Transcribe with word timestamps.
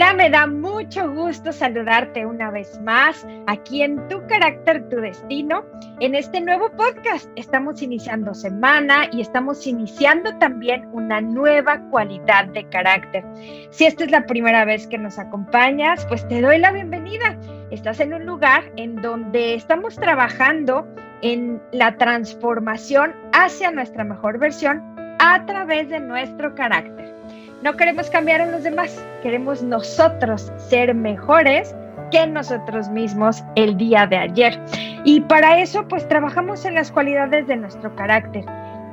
Hola, 0.00 0.14
me 0.14 0.30
da 0.30 0.46
mucho 0.46 1.12
gusto 1.12 1.52
saludarte 1.52 2.24
una 2.24 2.50
vez 2.50 2.80
más 2.80 3.26
aquí 3.46 3.82
en 3.82 4.08
Tu 4.08 4.26
Carácter, 4.28 4.88
Tu 4.88 4.96
Destino. 4.96 5.62
En 6.00 6.14
este 6.14 6.40
nuevo 6.40 6.70
podcast 6.70 7.28
estamos 7.36 7.82
iniciando 7.82 8.32
semana 8.32 9.10
y 9.12 9.20
estamos 9.20 9.66
iniciando 9.66 10.34
también 10.38 10.88
una 10.92 11.20
nueva 11.20 11.82
cualidad 11.90 12.46
de 12.46 12.66
carácter. 12.70 13.26
Si 13.68 13.84
esta 13.84 14.04
es 14.04 14.10
la 14.10 14.24
primera 14.24 14.64
vez 14.64 14.86
que 14.86 14.96
nos 14.96 15.18
acompañas, 15.18 16.06
pues 16.06 16.26
te 16.28 16.40
doy 16.40 16.56
la 16.56 16.72
bienvenida. 16.72 17.38
Estás 17.70 18.00
en 18.00 18.14
un 18.14 18.24
lugar 18.24 18.72
en 18.76 18.96
donde 19.02 19.52
estamos 19.54 19.96
trabajando 19.96 20.88
en 21.20 21.60
la 21.72 21.98
transformación 21.98 23.14
hacia 23.34 23.70
nuestra 23.70 24.04
mejor 24.04 24.38
versión 24.38 24.82
a 25.18 25.44
través 25.44 25.90
de 25.90 26.00
nuestro 26.00 26.54
carácter. 26.54 27.19
No 27.62 27.76
queremos 27.76 28.08
cambiar 28.08 28.40
a 28.40 28.46
los 28.46 28.62
demás, 28.62 29.04
queremos 29.22 29.62
nosotros 29.62 30.50
ser 30.56 30.94
mejores 30.94 31.74
que 32.10 32.26
nosotros 32.26 32.88
mismos 32.88 33.44
el 33.54 33.76
día 33.76 34.06
de 34.06 34.16
ayer. 34.16 34.58
Y 35.04 35.20
para 35.20 35.60
eso 35.60 35.86
pues 35.86 36.08
trabajamos 36.08 36.64
en 36.64 36.74
las 36.74 36.90
cualidades 36.90 37.46
de 37.46 37.56
nuestro 37.56 37.94
carácter 37.96 38.46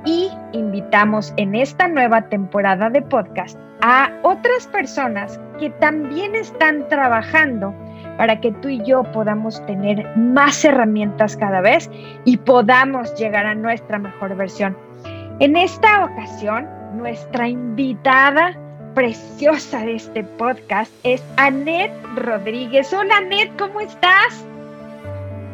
y 0.03 0.29
invitamos 0.51 1.33
en 1.37 1.55
esta 1.55 1.87
nueva 1.87 2.21
temporada 2.27 2.89
de 2.89 3.01
podcast 3.01 3.57
a 3.81 4.11
otras 4.23 4.67
personas 4.67 5.39
que 5.59 5.69
también 5.69 6.35
están 6.35 6.87
trabajando 6.89 7.73
para 8.17 8.39
que 8.41 8.51
tú 8.51 8.67
y 8.67 8.83
yo 8.83 9.03
podamos 9.13 9.65
tener 9.65 10.05
más 10.17 10.65
herramientas 10.65 11.37
cada 11.37 11.61
vez 11.61 11.89
y 12.25 12.35
podamos 12.35 13.15
llegar 13.15 13.45
a 13.45 13.55
nuestra 13.55 13.97
mejor 13.97 14.35
versión. 14.35 14.77
En 15.39 15.55
esta 15.55 16.03
ocasión 16.03 16.67
nuestra 16.93 17.47
invitada 17.47 18.57
preciosa 18.93 19.79
de 19.79 19.95
este 19.95 20.23
podcast 20.23 20.91
es 21.03 21.23
Anet 21.37 21.91
Rodríguez. 22.15 22.91
Hola 22.93 23.17
Anet, 23.17 23.55
¿cómo 23.57 23.79
estás? 23.79 24.45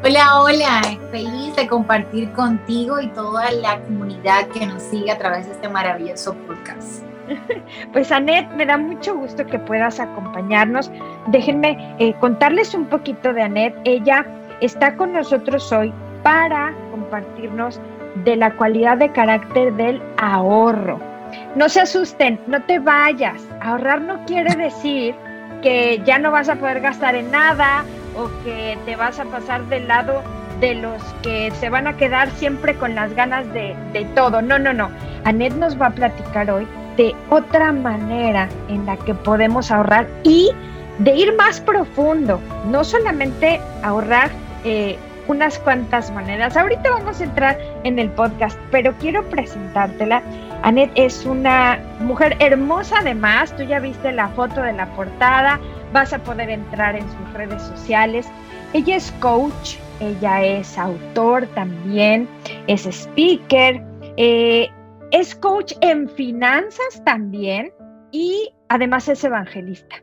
Hola, 0.04 0.42
hola, 0.42 0.82
feliz 1.12 1.56
de 1.56 1.68
compartir 1.68 2.32
contigo 2.34 3.00
y 3.00 3.08
toda 3.08 3.52
la 3.52 3.80
comunidad 3.82 4.48
que 4.48 4.66
nos 4.66 4.84
sigue 4.84 5.12
a 5.12 5.18
través 5.18 5.48
de 5.48 5.54
este 5.54 5.70
maravilloso 5.70 6.34
podcast. 6.48 7.04
Pues 7.94 8.12
Anet, 8.12 8.50
me 8.56 8.66
da 8.66 8.78
mucho 8.78 9.16
gusto 9.16 9.46
que 9.46 9.60
puedas 9.60 10.00
acompañarnos. 10.00 10.92
Déjenme 11.28 11.96
eh, 12.00 12.14
contarles 12.20 12.74
un 12.74 12.86
poquito 12.86 13.34
de 13.34 13.44
Anet. 13.44 13.76
Ella 13.86 14.26
está 14.62 14.96
con 14.96 15.14
nosotros 15.14 15.72
hoy 15.72 15.94
para 16.24 16.74
compartirnos 16.92 17.80
de 18.24 18.36
la 18.36 18.56
cualidad 18.56 18.98
de 18.98 19.12
carácter 19.12 19.74
del 19.74 20.02
ahorro. 20.18 21.13
No 21.56 21.70
se 21.70 21.82
asusten, 21.82 22.40
no 22.48 22.62
te 22.64 22.80
vayas. 22.80 23.42
Ahorrar 23.62 24.02
no 24.02 24.26
quiere 24.26 24.56
decir 24.56 25.16
que 25.62 26.02
ya 26.06 26.20
no 26.20 26.32
vas 26.32 26.50
a 26.50 26.56
poder 26.56 26.82
gastar 26.82 27.16
en 27.16 27.32
nada 27.32 27.86
o 28.16 28.30
que 28.44 28.78
te 28.86 28.96
vas 28.96 29.20
a 29.20 29.26
pasar 29.26 29.64
del 29.66 29.88
lado 29.88 30.22
de 30.60 30.76
los 30.76 31.02
que 31.24 31.52
se 31.60 31.70
van 31.70 31.88
a 31.88 31.98
quedar 31.98 32.30
siempre 32.32 32.76
con 32.76 32.96
las 32.96 33.14
ganas 33.14 33.46
de, 33.54 33.76
todo. 34.16 34.42
No, 34.42 34.60
no, 34.60 34.74
no. 34.74 34.90
Anet 35.26 35.54
nos 35.54 35.80
va 35.80 35.88
a 35.88 35.92
platicar 35.92 36.50
hoy 36.52 36.68
de 36.98 37.16
otra 37.30 37.72
manera 37.72 38.48
en 38.70 38.86
la 38.86 38.98
que 38.98 39.14
podemos 39.14 39.72
ahorrar 39.72 40.08
y 40.24 40.52
de 41.00 41.16
ir 41.16 41.36
más 41.36 41.60
profundo, 41.60 42.40
no 42.70 42.84
solamente 42.84 43.60
ahorrar 43.82 44.30
eh, 44.64 44.98
unas 45.28 45.60
cuantas 45.60 46.12
maneras. 46.12 46.58
Ahorita 46.58 46.90
vamos 46.92 47.20
a 47.20 47.24
entrar 47.24 47.58
en 47.84 48.00
el 48.00 48.10
podcast, 48.12 48.60
pero 48.72 48.94
quiero 49.00 49.28
presentártela. 49.30 50.22
Anet 50.64 50.92
es 50.96 51.26
una 51.26 51.80
mujer 52.00 52.36
hermosa 52.40 52.98
además, 53.00 53.56
tú 53.56 53.64
ya 53.64 53.80
viste 53.80 54.12
la 54.12 54.30
foto 54.30 54.62
de 54.62 54.74
la 54.74 54.86
portada, 54.96 55.60
vas 55.92 56.14
a 56.14 56.20
poder 56.20 56.50
entrar 56.50 56.96
en 56.96 57.04
sus 57.04 57.34
redes 57.34 57.62
sociales. 57.62 58.28
Ella 58.74 58.96
es 58.96 59.12
coach, 59.20 59.76
ella 60.00 60.44
es 60.44 60.78
autor 60.78 61.48
también, 61.48 62.28
es 62.68 62.86
speaker, 62.86 63.82
eh, 64.18 64.70
es 65.12 65.36
coach 65.36 65.74
en 65.82 66.10
finanzas 66.10 67.04
también 67.06 67.72
y 68.12 68.54
además 68.70 69.08
es 69.10 69.24
evangelista. 69.24 70.02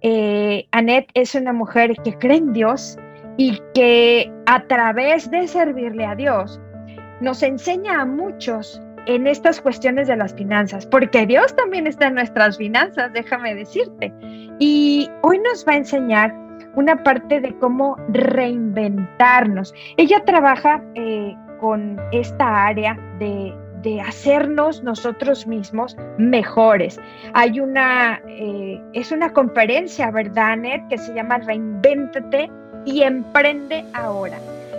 Eh, 0.00 0.66
Anet 0.70 1.08
es 1.14 1.34
una 1.34 1.52
mujer 1.52 1.96
que 2.04 2.16
cree 2.16 2.36
en 2.36 2.52
Dios, 2.52 2.96
y 3.38 3.58
que 3.72 4.30
a 4.46 4.60
través 4.64 5.30
de 5.30 5.46
servirle 5.46 6.04
a 6.04 6.14
Dios 6.14 6.60
nos 7.20 7.42
enseña 7.42 8.02
a 8.02 8.04
muchos 8.04 8.82
en 9.06 9.26
estas 9.26 9.60
cuestiones 9.60 10.08
de 10.08 10.16
las 10.16 10.34
finanzas, 10.34 10.84
porque 10.84 11.24
Dios 11.24 11.56
también 11.56 11.86
está 11.86 12.08
en 12.08 12.14
nuestras 12.14 12.58
finanzas, 12.58 13.10
déjame 13.14 13.54
decirte. 13.54 14.12
Y 14.58 15.08
hoy 15.22 15.38
nos 15.38 15.66
va 15.66 15.72
a 15.72 15.76
enseñar 15.76 16.34
una 16.74 17.02
parte 17.02 17.40
de 17.40 17.56
cómo 17.58 17.96
reinventarnos. 18.10 19.72
Ella 19.96 20.22
trabaja 20.24 20.82
eh, 20.94 21.34
con 21.60 21.98
esta 22.12 22.66
área 22.66 22.98
de, 23.18 23.54
hacernos 24.04 24.82
nosotros 24.82 25.46
mismos 25.46 25.96
mejores. 26.18 27.00
Hay 27.32 27.58
una, 27.58 28.20
eh, 28.28 28.78
es 28.92 29.12
una 29.12 29.32
conferencia, 29.32 30.10
¿verdad, 30.10 30.58
Ned? 30.58 30.82
Que 30.90 30.98
se 30.98 31.14
llama 31.14 31.38
Reinvéntate 31.38 32.50
y 32.88 33.02
emprende 33.02 33.84
ahora. 33.92 34.38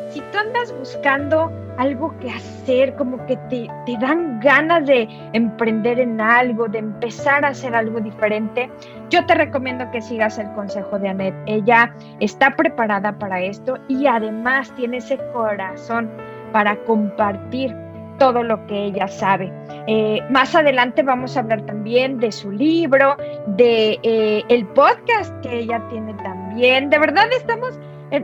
Si 0.10 0.20
tú 0.20 0.40
andas 0.40 0.74
buscando 0.80 1.52
algo 1.78 2.18
que 2.20 2.32
hacer, 2.32 2.96
como 2.96 3.24
que 3.28 3.38
te, 3.50 3.70
te, 3.86 3.98
dan 4.00 4.40
ganas 4.40 4.86
de 4.88 5.08
emprender 5.34 6.00
en 6.00 6.20
algo, 6.20 6.68
de 6.68 6.80
empezar 6.80 7.46
a 7.46 7.50
hacer 7.50 7.76
algo 7.76 8.00
diferente, 8.00 8.70
yo 9.12 9.24
te 9.28 9.36
recomiendo 9.36 9.90
que 9.92 10.02
sigas 10.02 10.40
el 10.40 10.52
consejo 10.54 10.98
de 10.98 11.10
Anet. 11.10 11.36
Ella 11.46 11.94
está 12.20 12.56
preparada 12.56 13.18
para 13.20 13.40
esto 13.42 13.78
y 13.88 14.08
además 14.08 14.74
tiene 14.76 14.98
ese 14.98 15.20
corazón 15.32 16.10
para 16.52 16.76
compartir 16.86 17.76
todo 18.18 18.44
lo 18.44 18.66
que 18.68 18.86
ella 18.86 19.08
sabe. 19.08 19.52
Eh, 19.88 20.22
más 20.30 20.54
adelante 20.54 21.02
vamos 21.02 21.38
a 21.38 21.40
hablar 21.40 21.62
también 21.62 22.20
de 22.20 22.32
su 22.32 22.52
libro, 22.52 23.16
de 23.48 23.98
eh, 24.04 24.44
el 24.50 24.66
podcast 24.68 25.34
que 25.42 25.60
ella 25.60 25.82
tiene 25.90 26.14
también. 26.16 26.90
De 26.90 27.00
verdad 27.00 27.26
estamos 27.32 27.80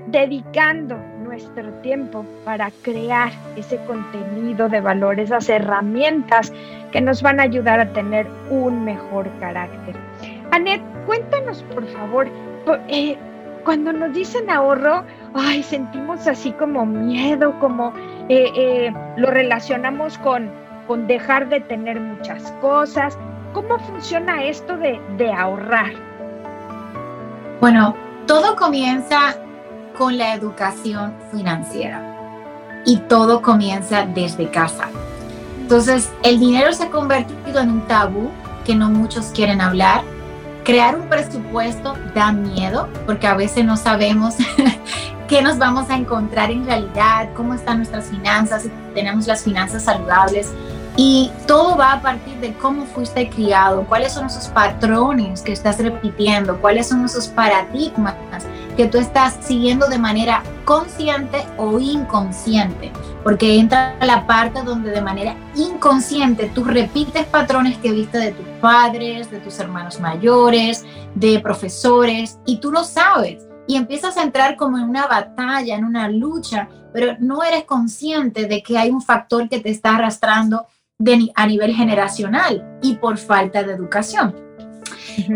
dedicando 0.08 0.98
nuestro 1.24 1.72
tiempo 1.82 2.26
para 2.44 2.72
crear 2.82 3.32
ese 3.56 3.78
contenido 3.86 4.70
de 4.70 4.82
valor, 4.82 5.20
esas 5.20 5.50
herramientas 5.50 6.52
que 6.92 7.02
nos 7.02 7.22
van 7.22 7.40
a 7.40 7.44
ayudar 7.44 7.80
a 7.80 7.90
tener 7.94 8.28
un 8.50 8.84
mejor 8.84 9.30
carácter. 9.40 9.96
Anet, 10.52 10.82
cuéntanos 11.06 11.64
por 11.74 11.86
favor, 11.88 12.28
eh, 12.88 13.18
cuando 13.64 13.92
nos 13.94 14.14
dicen 14.14 14.50
ahorro, 14.50 15.04
ay, 15.34 15.62
sentimos 15.64 16.28
así 16.28 16.52
como 16.54 16.86
miedo, 16.86 17.54
como 17.60 17.94
eh, 18.30 18.92
lo 19.18 19.30
relacionamos 19.30 20.18
con, 20.20 20.50
con 20.88 21.08
dejar 21.08 21.50
de 21.50 21.60
tener 21.62 22.00
muchas 22.00 22.52
cosas. 22.62 23.18
¿Cómo 23.54 23.80
funciona 23.80 24.44
esto 24.44 24.78
de, 24.78 25.00
de 25.18 25.32
ahorrar? 25.32 25.94
Bueno, 27.62 27.96
todo 28.28 28.56
comienza 28.56 29.36
con 29.96 30.18
la 30.18 30.34
educación 30.34 31.14
financiera. 31.32 32.02
Y 32.86 32.98
todo 32.98 33.42
comienza 33.42 34.06
desde 34.06 34.50
casa. 34.50 34.90
Entonces, 35.62 36.12
el 36.24 36.40
dinero 36.40 36.72
se 36.74 36.84
ha 36.84 36.90
convertido 36.92 37.60
en 37.60 37.72
un 37.72 37.88
tabú 37.88 38.30
que 38.66 38.76
no 38.76 38.90
muchos 38.90 39.28
quieren 39.28 39.62
hablar. 39.62 40.04
Crear 40.64 40.96
un 41.00 41.08
presupuesto 41.08 41.96
da 42.14 42.32
miedo 42.32 42.90
porque 43.06 43.28
a 43.28 43.36
veces 43.36 43.66
no 43.66 43.78
sabemos 43.78 44.36
qué 45.28 45.42
nos 45.42 45.58
vamos 45.58 45.90
a 45.90 45.96
encontrar 45.96 46.52
en 46.52 46.66
realidad, 46.66 47.30
cómo 47.36 47.54
están 47.54 47.78
nuestras 47.78 48.06
finanzas, 48.06 48.64
si 48.64 48.72
tenemos 48.94 49.28
las 49.28 49.44
finanzas 49.44 49.84
saludables. 49.84 50.52
Y 50.98 51.32
todo 51.46 51.76
va 51.76 51.94
a 51.94 52.02
partir 52.02 52.36
de 52.38 52.54
cómo 52.54 52.86
fuiste 52.86 53.30
criado, 53.30 53.84
cuáles 53.84 54.14
son 54.14 54.28
esos 54.28 54.48
patrones 54.48 55.42
que 55.42 55.52
estás 55.52 55.78
repitiendo, 55.80 56.62
cuáles 56.62 56.88
son 56.88 57.04
esos 57.04 57.28
paradigmas 57.28 58.16
que 58.76 58.88
tú 58.88 58.98
estás 58.98 59.38
siguiendo 59.42 59.88
de 59.88 59.98
manera 59.98 60.44
consciente 60.66 61.46
o 61.58 61.80
inconsciente, 61.80 62.92
porque 63.24 63.58
entra 63.58 63.96
la 64.02 64.28
parte 64.28 64.64
donde 64.64 64.92
de 64.92 65.02
manera 65.02 65.36
inconsciente 65.56 66.52
tú 66.54 66.64
repites 66.64 67.26
patrones 67.26 67.78
que 67.78 67.92
viste 67.92 68.18
de 68.18 68.32
tus 68.32 68.46
padres, 68.62 69.32
de 69.32 69.40
tus 69.40 69.60
hermanos 69.60 70.00
mayores, 70.00 70.86
de 71.16 71.40
profesores, 71.40 72.40
y 72.46 72.58
tú 72.58 72.72
lo 72.72 72.84
sabes, 72.84 73.48
y 73.68 73.76
empiezas 73.76 74.18
a 74.18 74.24
entrar 74.24 74.56
como 74.56 74.78
en 74.78 74.84
una 74.84 75.08
batalla, 75.08 75.76
en 75.76 75.86
una 75.86 76.10
lucha, 76.10 76.70
pero 76.94 77.16
no 77.20 77.44
eres 77.44 77.64
consciente 77.66 78.48
de 78.48 78.62
que 78.62 78.78
hay 78.78 78.90
un 78.90 79.02
factor 79.02 79.50
que 79.50 79.60
te 79.60 79.70
está 79.70 79.96
arrastrando 79.96 80.68
a 81.36 81.48
nivel 81.48 81.74
generacional 81.74 82.80
y 82.82 82.96
por 82.96 83.18
falta 83.18 83.64
de 83.64 83.74
educación. 83.74 84.45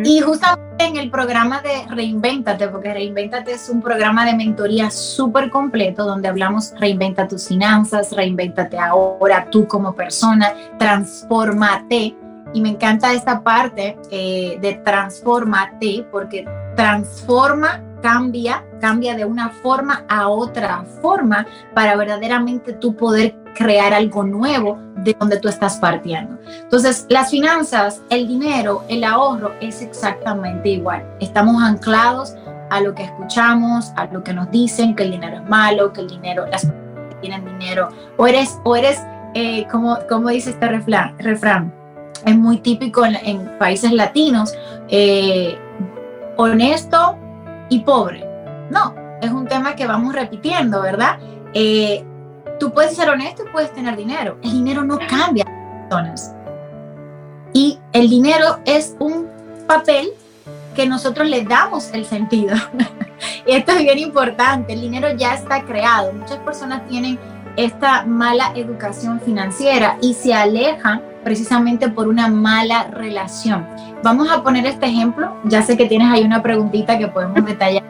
Y 0.04 0.22
justamente 0.22 0.86
en 0.86 0.98
el 0.98 1.10
programa 1.10 1.62
de 1.62 1.86
Reinvéntate, 1.90 2.68
porque 2.68 2.94
Reinvéntate 2.94 3.54
es 3.54 3.70
un 3.70 3.82
programa 3.82 4.26
de 4.26 4.36
mentoría 4.36 4.90
súper 4.90 5.50
completo 5.50 6.06
donde 6.06 6.28
hablamos 6.28 6.74
reinventa 6.80 7.28
tus 7.28 7.48
finanzas, 7.48 8.12
reinvéntate 8.16 8.78
ahora 8.78 9.48
tú 9.50 9.68
como 9.68 9.94
persona, 9.94 10.54
transfórmate. 10.78 12.16
y 12.52 12.62
me 12.62 12.70
encanta 12.70 13.14
esta 13.14 13.44
parte 13.44 13.96
eh, 14.10 14.58
de 14.60 14.74
transformate, 14.84 16.06
porque 16.12 16.46
transforma, 16.76 17.84
cambia, 18.02 18.66
cambia 18.82 19.16
de 19.16 19.26
una 19.26 19.50
forma 19.50 20.04
a 20.10 20.30
otra 20.30 20.84
forma 21.02 21.46
para 21.76 21.96
verdaderamente 21.96 22.74
tú 22.74 22.96
poder 22.96 23.36
crear 23.54 23.94
algo 23.94 24.24
nuevo 24.24 24.80
de 25.04 25.16
donde 25.20 25.40
tú 25.40 25.48
estás 25.48 25.78
partiendo. 25.78 26.38
Entonces, 26.62 27.06
las 27.10 27.30
finanzas, 27.32 28.02
el 28.10 28.28
dinero, 28.28 28.84
el 28.88 29.04
ahorro 29.04 29.54
es 29.62 29.82
exactamente 29.82 30.70
igual. 30.70 31.04
Estamos 31.20 31.62
anclados 31.62 32.36
a 32.70 32.82
lo 32.82 32.94
que 32.94 33.04
escuchamos, 33.04 33.92
a 33.96 34.06
lo 34.06 34.24
que 34.24 34.34
nos 34.34 34.50
dicen, 34.52 34.96
que 34.96 35.04
el 35.04 35.12
dinero 35.12 35.38
es 35.38 35.50
malo, 35.50 35.92
que 35.94 36.02
el 36.02 36.08
dinero, 36.08 36.46
las 36.48 36.66
personas 36.66 37.20
tienen 37.22 37.46
dinero, 37.46 37.90
o 38.18 38.28
eres, 38.28 38.60
o 38.64 38.76
eres, 38.76 39.02
eh, 39.34 39.68
como, 39.70 39.98
como 40.08 40.30
dice 40.30 40.52
este 40.52 40.68
refrán, 40.68 41.74
es 42.26 42.36
muy 42.36 42.58
típico 42.58 43.06
en, 43.06 43.58
países 43.58 43.92
latinos, 43.92 44.54
eh, 44.90 45.58
honesto 46.38 47.18
y 47.70 47.80
pobre. 47.80 48.26
No, 48.70 48.94
es 49.22 49.32
un 49.32 49.48
tema 49.48 49.76
que 49.76 49.88
vamos 49.88 50.14
repitiendo, 50.14 50.82
¿verdad? 50.82 51.18
Eh, 51.54 52.06
tú 52.60 52.72
puedes 52.72 52.96
ser 52.96 53.10
honesto 53.10 53.44
y 53.48 53.52
puedes 53.52 53.74
tener 53.74 53.96
dinero. 53.96 54.38
El 54.44 54.52
dinero 54.52 54.84
no 54.84 55.00
cambia 55.10 55.46
personas. 55.90 56.36
Y 57.54 57.80
el 57.94 58.10
dinero 58.10 58.60
es 58.66 58.96
un 59.00 59.28
papel 59.68 60.12
que 60.76 60.86
nosotros 60.86 61.28
le 61.28 61.44
damos 61.44 61.92
el 61.94 62.06
sentido. 62.06 62.56
y 63.48 63.54
esto 63.54 63.72
es 63.72 63.80
bien 63.80 64.00
importante, 64.00 64.74
el 64.74 64.82
dinero 64.82 65.10
ya 65.16 65.34
está 65.34 65.64
creado. 65.64 66.14
Muchas 66.14 66.38
personas 66.40 66.88
tienen 66.88 67.20
esta 67.56 68.06
mala 68.06 68.52
educación 68.56 69.20
financiera 69.20 69.98
y 70.02 70.14
se 70.14 70.34
alejan 70.34 71.02
precisamente 71.24 71.90
por 71.90 72.08
una 72.08 72.28
mala 72.28 72.86
relación. 72.86 73.68
Vamos 74.04 74.32
a 74.32 74.42
poner 74.44 74.66
este 74.66 74.86
ejemplo, 74.86 75.36
ya 75.44 75.62
sé 75.62 75.76
que 75.76 75.86
tienes 75.86 76.10
ahí 76.12 76.24
una 76.24 76.42
preguntita 76.42 76.98
que 76.98 77.08
podemos 77.08 77.46
detallar, 77.46 77.84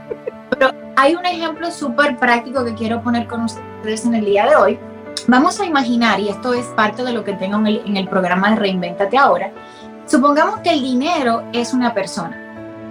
hay 0.99 1.15
un 1.15 1.25
ejemplo 1.25 1.71
súper 1.71 2.17
práctico 2.17 2.65
que 2.65 2.73
quiero 2.73 3.01
poner 3.01 3.25
con 3.25 3.45
ustedes 3.45 4.03
en 4.03 4.15
el 4.15 4.25
día 4.25 4.45
de 4.47 4.55
hoy. 4.57 4.79
Vamos 5.27 5.57
a 5.61 5.65
imaginar, 5.65 6.19
y 6.19 6.27
esto 6.27 6.53
es 6.53 6.65
parte 6.75 7.05
de 7.05 7.13
lo 7.13 7.23
que 7.23 7.31
tengo 7.31 7.57
en 7.65 7.95
el, 7.95 8.07
programa 8.09 8.49
de 8.49 8.57
Reinventate 8.57 9.17
ahora, 9.17 9.49
supongamos 10.05 10.59
que 10.59 10.71
el 10.73 10.81
dinero 10.81 11.43
es 11.53 11.73
una 11.73 11.93
persona, 11.93 12.37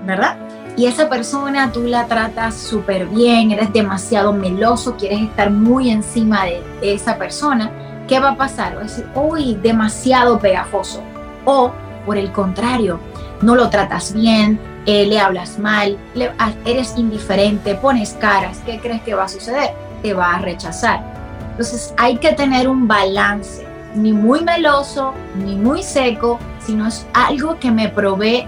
¿verdad? 0.06 0.38
y 0.74 0.86
esa 0.86 1.10
persona 1.10 1.70
tú 1.70 1.82
la 1.82 2.06
tratas 2.06 2.54
súper 2.54 3.06
bien, 3.08 3.50
eres 3.50 3.72
demasiado 3.74 4.32
meloso, 4.32 4.96
quieres 4.96 5.20
estar 5.22 5.50
muy 5.50 5.90
encima 5.90 6.44
de, 6.44 6.62
esa 6.80 7.18
persona, 7.18 7.70
¿qué 8.06 8.20
va 8.20 8.30
a 8.30 8.36
pasar? 8.36 8.74
Va 8.76 8.80
a 8.80 8.84
decir, 8.84 9.04
uy, 9.14 9.54
demasiado 9.56 10.38
pegajoso. 10.38 11.02
O, 11.44 11.72
por 12.06 12.16
el 12.16 12.32
contrario, 12.32 13.00
no 13.42 13.54
lo 13.54 13.68
tratas 13.68 14.14
bien, 14.14 14.58
eh, 14.86 15.06
le 15.06 15.20
hablas 15.20 15.58
mal, 15.58 15.98
ah, 16.38 16.52
eres 16.64 16.94
indiferente, 16.96 17.74
pones 17.74 18.14
caras, 18.14 18.60
¿qué 18.64 18.78
crees 18.78 19.02
que 19.02 19.14
va 19.14 19.24
a 19.24 19.28
suceder? 19.28 19.70
Te 20.02 20.14
va 20.14 20.34
a 20.34 20.38
rechazar. 20.38 21.02
Entonces 21.50 21.94
hay 21.96 22.16
que 22.16 22.32
tener 22.32 22.68
un 22.68 22.86
balance, 22.86 23.66
ni 23.94 24.12
muy 24.12 24.42
meloso, 24.42 25.12
ni 25.44 25.56
muy 25.56 25.82
seco, 25.82 26.38
sino 26.60 26.86
es 26.86 27.06
algo 27.12 27.58
que 27.58 27.70
me 27.70 27.88
provee 27.88 28.46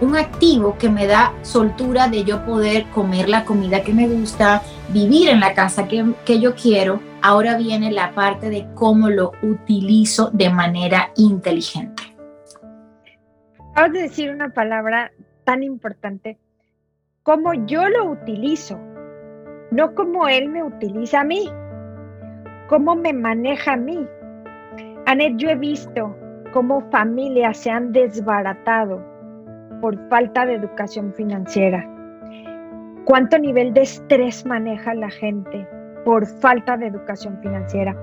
un 0.00 0.16
activo 0.16 0.76
que 0.78 0.88
me 0.88 1.06
da 1.06 1.32
soltura 1.42 2.08
de 2.08 2.24
yo 2.24 2.44
poder 2.44 2.84
comer 2.86 3.28
la 3.28 3.44
comida 3.44 3.82
que 3.82 3.92
me 3.92 4.08
gusta, 4.08 4.62
vivir 4.88 5.28
en 5.28 5.40
la 5.40 5.54
casa 5.54 5.88
que, 5.88 6.04
que 6.24 6.40
yo 6.40 6.54
quiero. 6.54 7.00
Ahora 7.22 7.56
viene 7.56 7.90
la 7.90 8.12
parte 8.12 8.50
de 8.50 8.66
cómo 8.74 9.08
lo 9.08 9.32
utilizo 9.42 10.30
de 10.30 10.50
manera 10.50 11.10
inteligente. 11.16 12.02
Acabas 13.72 13.92
de 13.92 14.02
decir 14.02 14.30
una 14.30 14.50
palabra 14.50 15.12
tan 15.46 15.62
importante, 15.62 16.38
como 17.22 17.54
yo 17.54 17.88
lo 17.88 18.10
utilizo, 18.10 18.78
no 19.70 19.94
como 19.94 20.28
él 20.28 20.48
me 20.48 20.62
utiliza 20.62 21.20
a 21.20 21.24
mí, 21.24 21.48
cómo 22.68 22.96
me 22.96 23.12
maneja 23.12 23.74
a 23.74 23.76
mí. 23.76 24.06
Anet, 25.06 25.36
yo 25.36 25.48
he 25.48 25.54
visto 25.54 26.14
cómo 26.52 26.80
familias 26.90 27.58
se 27.58 27.70
han 27.70 27.92
desbaratado 27.92 29.02
por 29.80 29.96
falta 30.08 30.44
de 30.44 30.54
educación 30.54 31.14
financiera. 31.14 31.88
¿Cuánto 33.04 33.38
nivel 33.38 33.72
de 33.72 33.82
estrés 33.82 34.44
maneja 34.44 34.94
la 34.94 35.10
gente 35.10 35.68
por 36.04 36.26
falta 36.26 36.76
de 36.76 36.88
educación 36.88 37.38
financiera? 37.40 37.96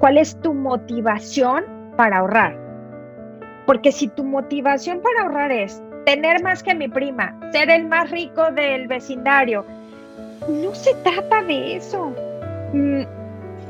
¿Cuál 0.00 0.18
es 0.18 0.36
tu 0.40 0.54
motivación 0.54 1.64
para 1.96 2.18
ahorrar? 2.18 2.58
Porque 3.64 3.92
si 3.92 4.08
tu 4.08 4.24
motivación 4.24 5.00
para 5.00 5.22
ahorrar 5.22 5.52
es 5.52 5.80
tener 6.04 6.42
más 6.42 6.62
que 6.62 6.74
mi 6.74 6.88
prima, 6.88 7.38
ser 7.52 7.70
el 7.70 7.86
más 7.86 8.10
rico 8.10 8.50
del 8.52 8.88
vecindario, 8.88 9.64
no 10.48 10.74
se 10.74 10.94
trata 11.02 11.42
de 11.42 11.76
eso. 11.76 12.12
Mm, 12.72 13.02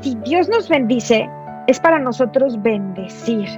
si 0.01 0.15
Dios 0.25 0.49
nos 0.49 0.69
bendice, 0.69 1.29
es 1.67 1.79
para 1.81 1.99
nosotros 1.99 2.61
bendecir 2.63 3.49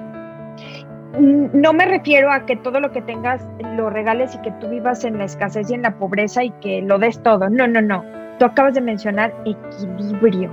no 1.19 1.73
me 1.73 1.85
refiero 1.85 2.33
a 2.33 2.45
que 2.47 2.57
todo 2.57 2.81
lo 2.81 2.91
que 2.91 3.01
tengas 3.03 3.47
lo 3.77 3.91
regales 3.91 4.35
y 4.35 4.39
que 4.39 4.51
tú 4.53 4.69
vivas 4.69 5.05
en 5.05 5.19
la 5.19 5.25
escasez 5.25 5.71
y 5.71 5.75
en 5.75 5.83
la 5.83 5.93
pobreza 5.97 6.43
y 6.43 6.51
que 6.51 6.83
lo 6.83 6.99
des 6.99 7.23
todo. 7.23 7.49
No, 7.49 7.67
no, 7.67 7.81
no. 7.81 8.05
Tú 8.39 8.47
acabas 8.47 8.75
de 8.75 8.81
mencionar 8.81 9.33
equilibrio. 9.45 10.53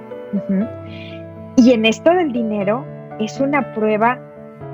Y 1.57 1.73
en 1.73 1.85
esto 1.85 2.11
del 2.11 2.31
dinero 2.31 2.85
es 3.19 3.39
una 3.39 3.73
prueba 3.73 4.19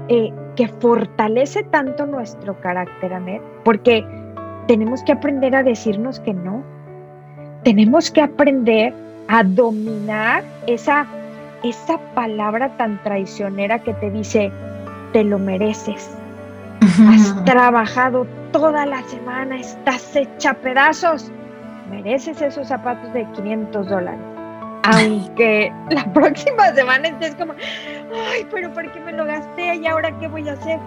eh, 0.10 0.32
que 0.58 0.68
fortalece 0.68 1.64
tanto 1.64 2.06
nuestro 2.06 2.60
carácter, 2.60 3.14
Anet, 3.14 3.42
porque 3.64 4.06
tenemos 4.68 5.04
que 5.04 5.14
aprender 5.14 5.56
a 5.56 5.64
decirnos 5.64 6.20
que 6.20 6.34
no. 6.34 6.64
Tenemos 7.64 8.12
que 8.12 8.22
aprender 8.22 8.94
a 9.28 9.44
dominar 9.44 10.44
esa, 10.66 11.06
esa 11.64 11.98
palabra 12.16 12.70
tan 12.78 13.02
traicionera 13.04 13.80
que 13.80 13.94
te 13.94 14.10
dice, 14.10 14.52
te 15.14 15.24
lo 15.24 15.38
mereces. 15.38 16.10
Has 16.82 17.46
trabajado 17.46 18.26
toda 18.52 18.86
la 18.86 19.04
semana, 19.04 19.58
estás 19.58 20.16
hecha 20.16 20.56
pedazos. 20.56 21.32
Mereces 21.92 22.42
esos 22.42 22.68
zapatos 22.68 23.14
de 23.14 23.26
500 23.32 23.88
dólares. 23.88 24.20
Aunque 24.84 25.72
la 25.90 26.06
próxima 26.14 26.74
semana 26.74 27.10
estés 27.10 27.36
como, 27.36 27.54
ay, 28.14 28.48
pero 28.52 28.72
¿por 28.74 28.92
qué 28.92 29.00
me 29.00 29.14
lo 29.14 29.26
gasté 29.26 29.76
y 29.76 29.88
ahora 29.88 30.18
qué 30.20 30.28
voy 30.28 30.48
a 30.50 30.54
hacer? 30.54 30.80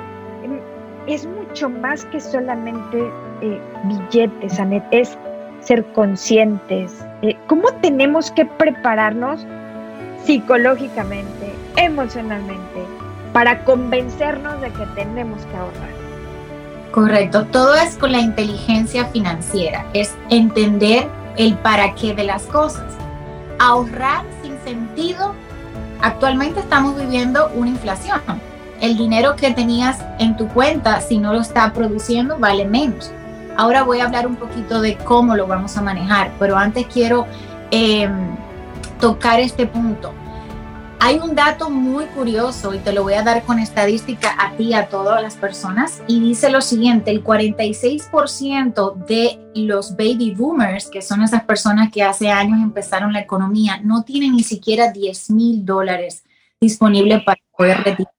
Em, 0.42 0.60
es 1.06 1.26
mucho 1.26 1.68
más 1.68 2.04
que 2.06 2.20
solamente 2.20 3.10
eh, 3.40 3.60
billetes, 3.84 4.58
Anet, 4.60 4.84
es 4.90 5.16
ser 5.60 5.84
conscientes. 5.92 7.04
Eh, 7.22 7.36
¿Cómo 7.46 7.70
tenemos 7.80 8.30
que 8.30 8.44
prepararnos 8.44 9.46
psicológicamente, 10.24 11.52
emocionalmente, 11.76 12.84
para 13.32 13.64
convencernos 13.64 14.60
de 14.60 14.70
que 14.70 14.86
tenemos 14.94 15.44
que 15.46 15.56
ahorrar. 15.56 15.90
Correcto, 16.92 17.46
todo 17.46 17.74
es 17.74 17.96
con 17.96 18.12
la 18.12 18.18
inteligencia 18.18 19.04
financiera, 19.06 19.86
es 19.94 20.14
entender 20.28 21.06
el 21.36 21.56
para 21.58 21.94
qué 21.94 22.14
de 22.14 22.24
las 22.24 22.44
cosas. 22.44 22.92
Ahorrar 23.60 24.24
sin 24.42 24.58
sentido, 24.64 25.34
actualmente 26.02 26.60
estamos 26.60 26.96
viviendo 26.96 27.50
una 27.54 27.70
inflación. 27.70 28.20
El 28.80 28.96
dinero 28.96 29.36
que 29.36 29.50
tenías 29.52 29.98
en 30.18 30.36
tu 30.36 30.48
cuenta, 30.48 31.00
si 31.00 31.18
no 31.18 31.32
lo 31.32 31.40
está 31.40 31.72
produciendo, 31.72 32.38
vale 32.38 32.64
menos. 32.64 33.12
Ahora 33.56 33.82
voy 33.82 34.00
a 34.00 34.06
hablar 34.06 34.26
un 34.26 34.36
poquito 34.36 34.80
de 34.80 34.96
cómo 34.96 35.36
lo 35.36 35.46
vamos 35.46 35.76
a 35.76 35.82
manejar, 35.82 36.30
pero 36.38 36.56
antes 36.56 36.86
quiero 36.86 37.26
em, 37.70 38.34
tocar 39.00 39.38
este 39.40 39.66
punto. 39.66 40.12
Hay 41.02 41.18
un 41.18 41.34
dato 41.34 41.70
muy 41.70 42.04
curioso 42.04 42.74
y 42.74 42.78
te 42.78 42.92
lo 42.92 43.02
voy 43.04 43.14
a 43.14 43.22
dar 43.22 43.42
con 43.44 43.58
estadística 43.58 44.36
a 44.38 44.54
ti, 44.58 44.74
a 44.74 44.90
todas 44.90 45.22
las 45.22 45.34
personas, 45.34 46.02
y 46.06 46.20
dice 46.20 46.50
lo 46.50 46.60
siguiente, 46.60 47.10
el 47.10 47.24
46% 47.24 49.06
de 49.06 49.40
los 49.54 49.96
baby 49.96 50.34
boomers, 50.36 50.90
que 50.90 51.00
son 51.00 51.22
esas 51.22 51.44
personas 51.44 51.90
que 51.90 52.02
hace 52.02 52.28
años 52.28 52.60
empezaron 52.62 53.14
la 53.14 53.20
economía, 53.20 53.80
no 53.82 54.04
tienen 54.04 54.32
ni 54.36 54.42
siquiera 54.42 54.92
10 54.92 55.30
mil 55.30 55.64
dólares 55.64 56.22
disponibles 56.60 57.24
para 57.24 57.40
poder 57.56 57.78
retirar. 57.78 58.12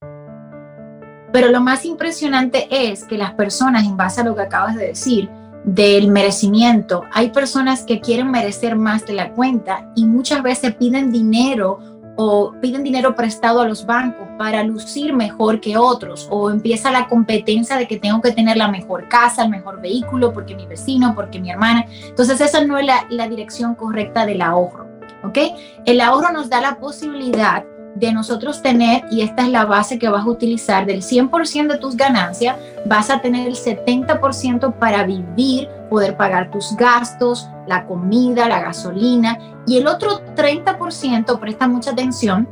Pero 1.31 1.49
lo 1.49 1.61
más 1.61 1.85
impresionante 1.85 2.67
es 2.71 3.03
que 3.03 3.15
las 3.15 3.33
personas, 3.35 3.85
en 3.85 3.95
base 3.95 4.21
a 4.21 4.23
lo 4.23 4.35
que 4.35 4.41
acabas 4.41 4.75
de 4.75 4.87
decir, 4.87 5.29
del 5.63 6.07
merecimiento, 6.07 7.03
hay 7.11 7.29
personas 7.29 7.83
que 7.83 7.99
quieren 7.99 8.31
merecer 8.31 8.75
más 8.75 9.05
de 9.05 9.13
la 9.13 9.31
cuenta 9.33 9.91
y 9.95 10.05
muchas 10.05 10.41
veces 10.41 10.73
piden 10.75 11.11
dinero 11.11 11.79
o 12.17 12.53
piden 12.61 12.83
dinero 12.83 13.15
prestado 13.15 13.61
a 13.61 13.67
los 13.67 13.85
bancos 13.85 14.27
para 14.37 14.63
lucir 14.63 15.13
mejor 15.13 15.59
que 15.59 15.77
otros 15.77 16.27
o 16.29 16.49
empieza 16.49 16.91
la 16.91 17.07
competencia 17.07 17.77
de 17.77 17.87
que 17.87 17.97
tengo 17.97 18.21
que 18.21 18.31
tener 18.31 18.57
la 18.57 18.67
mejor 18.67 19.07
casa, 19.07 19.43
el 19.43 19.49
mejor 19.49 19.81
vehículo 19.81 20.33
porque 20.33 20.55
mi 20.55 20.65
vecino, 20.67 21.13
porque 21.15 21.39
mi 21.39 21.51
hermana. 21.51 21.85
Entonces 22.05 22.41
esa 22.41 22.63
no 22.65 22.77
es 22.77 22.85
la, 22.85 23.05
la 23.09 23.27
dirección 23.27 23.75
correcta 23.75 24.25
del 24.25 24.41
ahorro, 24.41 24.87
¿ok? 25.23 25.37
El 25.85 26.01
ahorro 26.01 26.31
nos 26.31 26.49
da 26.49 26.61
la 26.61 26.79
posibilidad 26.79 27.63
de 27.95 28.13
nosotros 28.13 28.61
tener, 28.61 29.03
y 29.11 29.21
esta 29.21 29.43
es 29.43 29.49
la 29.49 29.65
base 29.65 29.99
que 29.99 30.09
vas 30.09 30.25
a 30.25 30.29
utilizar, 30.29 30.85
del 30.85 31.01
100% 31.01 31.67
de 31.67 31.77
tus 31.77 31.95
ganancias, 31.95 32.55
vas 32.85 33.09
a 33.09 33.21
tener 33.21 33.47
el 33.47 33.55
70% 33.55 34.73
para 34.75 35.03
vivir, 35.03 35.67
poder 35.89 36.15
pagar 36.15 36.51
tus 36.51 36.75
gastos, 36.75 37.47
la 37.67 37.85
comida, 37.85 38.47
la 38.47 38.61
gasolina, 38.61 39.37
y 39.67 39.77
el 39.77 39.87
otro 39.87 40.21
30%, 40.35 41.39
presta 41.39 41.67
mucha 41.67 41.91
atención, 41.91 42.47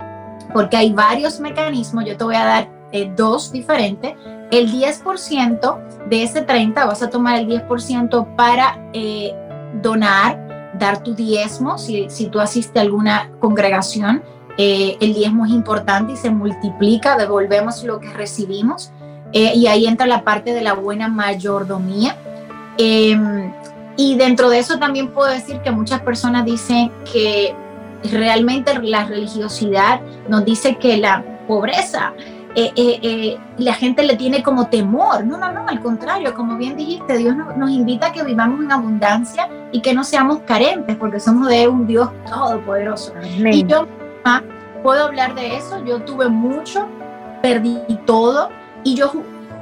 porque 0.53 0.77
hay 0.77 0.91
varios 0.93 1.39
mecanismos, 1.39 2.05
yo 2.05 2.17
te 2.17 2.23
voy 2.23 2.35
a 2.35 2.45
dar 2.45 2.69
eh, 2.91 3.11
dos 3.15 3.51
diferentes, 3.51 4.15
el 4.51 4.71
10% 4.71 6.07
de 6.09 6.23
ese 6.23 6.41
30 6.41 6.85
vas 6.85 7.03
a 7.03 7.09
tomar 7.09 7.37
el 7.39 7.47
10% 7.47 8.35
para 8.35 8.89
eh, 8.93 9.33
donar, 9.81 10.73
dar 10.79 11.03
tu 11.03 11.13
diezmo, 11.13 11.77
si, 11.77 12.09
si 12.09 12.27
tú 12.27 12.39
asistes 12.39 12.75
a 12.77 12.81
alguna 12.81 13.31
congregación, 13.39 14.23
eh, 14.61 14.97
el 14.99 15.13
diezmo 15.13 15.45
es 15.45 15.51
importante 15.51 16.11
y 16.11 16.17
se 16.17 16.31
multiplica, 16.31 17.15
devolvemos 17.15 17.81
lo 17.85 18.01
que 18.01 18.11
recibimos. 18.11 18.91
Eh, 19.31 19.53
y 19.55 19.67
ahí 19.67 19.87
entra 19.87 20.05
la 20.05 20.25
parte 20.25 20.53
de 20.53 20.61
la 20.61 20.73
buena 20.73 21.07
mayordomía. 21.07 22.17
Em, 22.77 23.53
y 23.95 24.17
dentro 24.17 24.49
de 24.49 24.59
eso 24.59 24.77
también 24.77 25.11
puedo 25.11 25.31
decir 25.31 25.61
que 25.61 25.71
muchas 25.71 26.01
personas 26.01 26.43
dicen 26.43 26.91
que 27.09 27.55
realmente 28.11 28.77
la 28.81 29.05
religiosidad 29.05 30.01
nos 30.27 30.43
dice 30.43 30.75
que 30.75 30.97
la 30.97 31.23
pobreza, 31.47 32.11
eh, 32.53 33.37
la 33.57 33.73
gente 33.73 34.03
le 34.03 34.17
tiene 34.17 34.43
como 34.43 34.67
temor. 34.67 35.23
No, 35.23 35.37
no, 35.37 35.53
no, 35.53 35.69
al 35.69 35.79
contrario, 35.79 36.33
como 36.33 36.57
bien 36.57 36.75
dijiste, 36.75 37.17
Dios 37.17 37.33
nos, 37.55 37.71
invita 37.71 38.07
a 38.07 38.11
que 38.11 38.23
vivamos 38.23 38.61
en 38.61 38.73
abundancia 38.73 39.47
y 39.71 39.81
que 39.81 39.93
no 39.93 40.03
seamos 40.03 40.39
carentes, 40.39 40.97
porque 40.97 41.21
somos 41.21 41.47
de 41.47 41.69
un 41.69 41.87
Dios 41.87 42.09
todopoderoso. 42.27 43.13
Y 43.23 43.65
yo 43.65 43.87
puedo 44.83 45.05
hablar 45.05 45.35
de 45.35 45.57
eso. 45.57 45.83
Yo 45.85 46.01
tuve 46.01 46.29
mucho, 46.29 46.87
perdí 47.41 47.79
todo 48.05 48.49
y 48.83 48.95
yo 48.95 49.11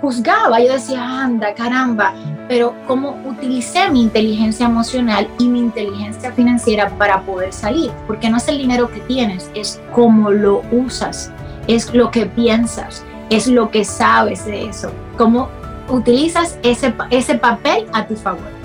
juzgaba, 0.01 0.59
yo 0.59 0.73
decía, 0.73 1.01
anda, 1.03 1.53
caramba, 1.53 2.13
pero 2.47 2.75
cómo 2.87 3.19
utilicé 3.25 3.89
mi 3.89 4.03
inteligencia 4.03 4.65
emocional 4.65 5.27
y 5.39 5.47
mi 5.47 5.59
inteligencia 5.59 6.31
financiera 6.31 6.89
para 6.97 7.21
poder 7.21 7.51
salir, 7.51 7.91
porque 8.05 8.29
no 8.29 8.37
es 8.37 8.47
el 8.47 8.57
dinero 8.57 8.91
que 8.91 8.99
tienes, 9.01 9.49
es 9.55 9.81
cómo 9.93 10.31
lo 10.31 10.61
usas, 10.71 11.31
es 11.67 11.93
lo 11.93 12.11
que 12.11 12.25
piensas, 12.25 13.03
es 13.29 13.47
lo 13.47 13.71
que 13.71 13.83
sabes 13.83 14.45
de 14.45 14.67
eso, 14.67 14.91
cómo 15.17 15.49
utilizas 15.89 16.59
ese, 16.63 16.93
ese 17.09 17.35
papel 17.35 17.87
a 17.93 18.05
tu 18.05 18.15
favor. 18.15 18.57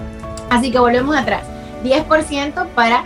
Así 0.51 0.71
que 0.71 0.79
volvemos 0.79 1.17
atrás, 1.17 1.45
10% 1.83 2.67
para 2.75 3.05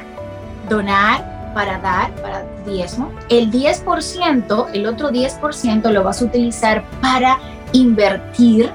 donar, 0.69 1.36
para 1.57 1.79
dar, 1.79 2.15
para 2.17 2.45
diezmo, 2.67 3.11
el 3.31 3.51
10%, 3.51 4.67
el 4.75 4.87
otro 4.87 5.09
10% 5.09 5.91
lo 5.91 6.05
vas 6.05 6.21
a 6.21 6.27
utilizar 6.27 6.85
para 7.01 7.39
invertir. 7.73 8.71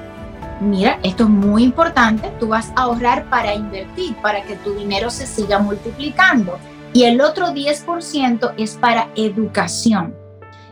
Mira, 0.59 0.97
esto 1.03 1.25
es 1.25 1.29
muy 1.29 1.63
importante, 1.63 2.31
tú 2.39 2.47
vas 2.47 2.71
a 2.75 2.81
ahorrar 2.81 3.29
para 3.29 3.53
invertir, 3.53 4.15
para 4.15 4.41
que 4.41 4.55
tu 4.55 4.73
dinero 4.73 5.11
se 5.11 5.27
siga 5.27 5.59
multiplicando. 5.59 6.57
Y 6.91 7.03
el 7.03 7.21
otro 7.21 7.49
10% 7.49 8.55
es 8.57 8.77
para 8.77 9.09
educación. 9.15 10.15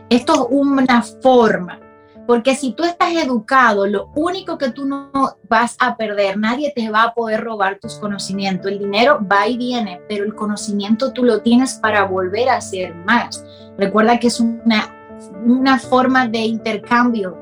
Esto 0.08 0.32
es 0.32 0.40
una 0.50 1.02
forma 1.02 1.78
porque 2.30 2.54
si 2.54 2.70
tú 2.70 2.84
estás 2.84 3.12
educado, 3.14 3.88
lo 3.88 4.12
único 4.14 4.56
que 4.56 4.70
tú 4.70 4.86
no 4.86 5.10
vas 5.48 5.76
a 5.80 5.96
perder, 5.96 6.38
nadie 6.38 6.72
te 6.72 6.88
va 6.88 7.02
a 7.02 7.12
poder 7.12 7.40
robar 7.40 7.80
tus 7.80 7.94
conocimientos. 7.94 8.70
El 8.70 8.78
dinero 8.78 9.18
va 9.20 9.48
y 9.48 9.56
viene, 9.56 10.00
pero 10.08 10.22
el 10.22 10.36
conocimiento 10.36 11.12
tú 11.12 11.24
lo 11.24 11.40
tienes 11.40 11.74
para 11.82 12.04
volver 12.04 12.48
a 12.48 12.58
hacer 12.58 12.94
más. 12.94 13.44
Recuerda 13.76 14.20
que 14.20 14.28
es 14.28 14.38
una, 14.38 14.94
una 15.44 15.80
forma 15.80 16.28
de 16.28 16.38
intercambio. 16.38 17.36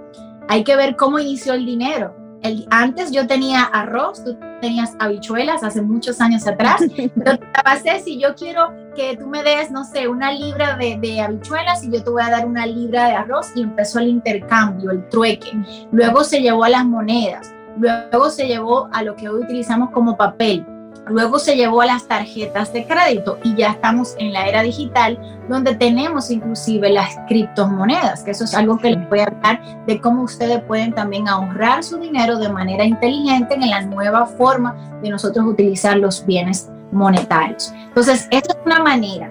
Hay 0.48 0.64
que 0.64 0.74
ver 0.74 0.96
cómo 0.96 1.18
inició 1.18 1.52
el 1.52 1.66
dinero 1.66 2.16
antes 2.70 3.10
yo 3.10 3.26
tenía 3.26 3.62
arroz, 3.62 4.24
tú 4.24 4.36
tenías 4.60 4.94
habichuelas 4.98 5.62
hace 5.62 5.82
muchos 5.82 6.20
años 6.20 6.46
atrás. 6.46 6.80
Yo 6.96 7.08
te 7.82 8.00
si 8.00 8.20
yo 8.20 8.34
quiero 8.34 8.72
que 8.94 9.16
tú 9.16 9.26
me 9.26 9.42
des, 9.42 9.70
no 9.70 9.84
sé, 9.84 10.08
una 10.08 10.32
libra 10.32 10.76
de, 10.76 10.98
de, 11.00 11.20
habichuelas 11.20 11.84
y 11.84 11.90
yo 11.90 12.02
te 12.02 12.10
voy 12.10 12.22
a 12.22 12.30
dar 12.30 12.46
una 12.46 12.66
libra 12.66 13.06
de 13.06 13.14
arroz 13.14 13.48
y 13.54 13.62
empezó 13.62 13.98
el 13.98 14.08
intercambio, 14.08 14.90
el 14.90 15.08
trueque. 15.08 15.52
Luego 15.92 16.24
se 16.24 16.40
llevó 16.40 16.64
a 16.64 16.68
las 16.68 16.84
monedas, 16.84 17.52
luego 17.76 18.30
se 18.30 18.46
llevó 18.46 18.88
a 18.92 19.02
lo 19.02 19.16
que 19.16 19.28
hoy 19.28 19.42
utilizamos 19.42 19.90
como 19.90 20.16
papel 20.16 20.64
Luego 21.08 21.38
se 21.38 21.56
llevó 21.56 21.80
a 21.80 21.86
las 21.86 22.06
tarjetas 22.06 22.72
de 22.72 22.86
crédito 22.86 23.38
y 23.42 23.54
ya 23.56 23.70
estamos 23.70 24.14
en 24.18 24.32
la 24.32 24.46
era 24.46 24.62
digital 24.62 25.18
donde 25.48 25.74
tenemos 25.74 26.30
inclusive 26.30 26.90
las 26.90 27.16
criptomonedas, 27.28 28.22
que 28.22 28.32
eso 28.32 28.44
es 28.44 28.54
algo 28.54 28.78
que 28.78 28.90
les 28.90 29.08
voy 29.08 29.20
a 29.20 29.24
hablar 29.24 29.84
de 29.86 30.00
cómo 30.00 30.22
ustedes 30.22 30.62
pueden 30.64 30.92
también 30.92 31.28
ahorrar 31.28 31.82
su 31.82 31.98
dinero 31.98 32.38
de 32.38 32.50
manera 32.50 32.84
inteligente 32.84 33.54
en 33.54 33.70
la 33.70 33.82
nueva 33.82 34.26
forma 34.26 34.74
de 35.02 35.10
nosotros 35.10 35.46
utilizar 35.46 35.96
los 35.96 36.24
bienes 36.26 36.70
monetarios. 36.92 37.72
Entonces, 37.88 38.28
esta 38.30 38.52
es 38.52 38.58
una 38.66 38.82
manera. 38.82 39.30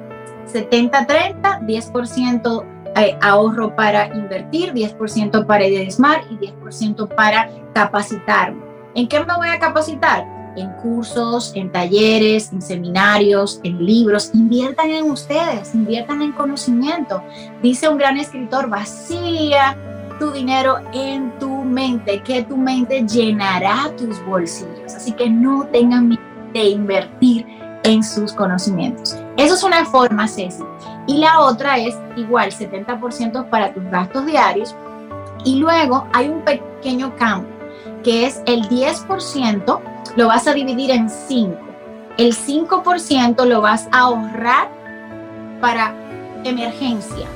70-30, 0.51 1.65
10% 1.65 2.65
eh, 2.95 3.17
ahorro 3.21 3.75
para 3.75 4.07
invertir, 4.15 4.73
10% 4.73 5.45
para 5.45 5.65
diezmar 5.65 6.21
y 6.31 6.37
10% 6.37 7.07
para 7.13 7.49
capacitarme. 7.73 8.65
¿En 8.95 9.07
qué 9.07 9.19
me 9.19 9.35
voy 9.35 9.49
a 9.49 9.59
capacitar? 9.59 10.36
En 10.57 10.71
cursos, 10.73 11.51
en 11.55 11.71
talleres, 11.71 12.51
en 12.51 12.61
seminarios, 12.61 13.59
en 13.63 13.85
libros. 13.85 14.31
Inviertan 14.33 14.89
en 14.89 15.09
ustedes, 15.09 15.73
inviertan 15.73 16.21
en 16.21 16.31
conocimiento. 16.31 17.23
Dice 17.61 17.87
un 17.87 17.97
gran 17.97 18.17
escritor, 18.17 18.69
vacía 18.69 19.77
tu 20.19 20.31
dinero 20.31 20.79
en 20.93 21.37
tu 21.39 21.49
mente, 21.63 22.21
que 22.23 22.43
tu 22.43 22.57
mente 22.57 23.05
llenará 23.07 23.91
tus 23.97 24.23
bolsillos. 24.25 24.95
Así 24.95 25.11
que 25.11 25.29
no 25.29 25.67
tengan 25.71 26.09
miedo 26.09 26.23
de 26.53 26.69
invertir 26.69 27.45
en 27.83 28.03
sus 28.03 28.33
conocimientos. 28.33 29.15
Eso 29.37 29.53
es 29.53 29.63
una 29.63 29.85
forma, 29.85 30.27
Ceci. 30.27 30.63
Y 31.07 31.19
la 31.19 31.39
otra 31.39 31.77
es 31.77 31.95
igual, 32.15 32.51
70% 32.51 33.49
para 33.49 33.73
tus 33.73 33.83
gastos 33.85 34.25
diarios. 34.25 34.75
Y 35.45 35.59
luego 35.59 36.05
hay 36.13 36.27
un 36.27 36.41
pequeño 36.41 37.15
cambio, 37.15 37.49
que 38.03 38.25
es 38.25 38.41
el 38.45 38.67
10% 38.67 39.79
lo 40.15 40.27
vas 40.27 40.47
a 40.47 40.53
dividir 40.53 40.91
en 40.91 41.09
5. 41.09 41.55
El 42.17 42.35
5% 42.35 43.45
lo 43.45 43.61
vas 43.61 43.87
a 43.91 43.99
ahorrar 43.99 44.69
para 45.61 45.93
emergencia. 46.43 47.27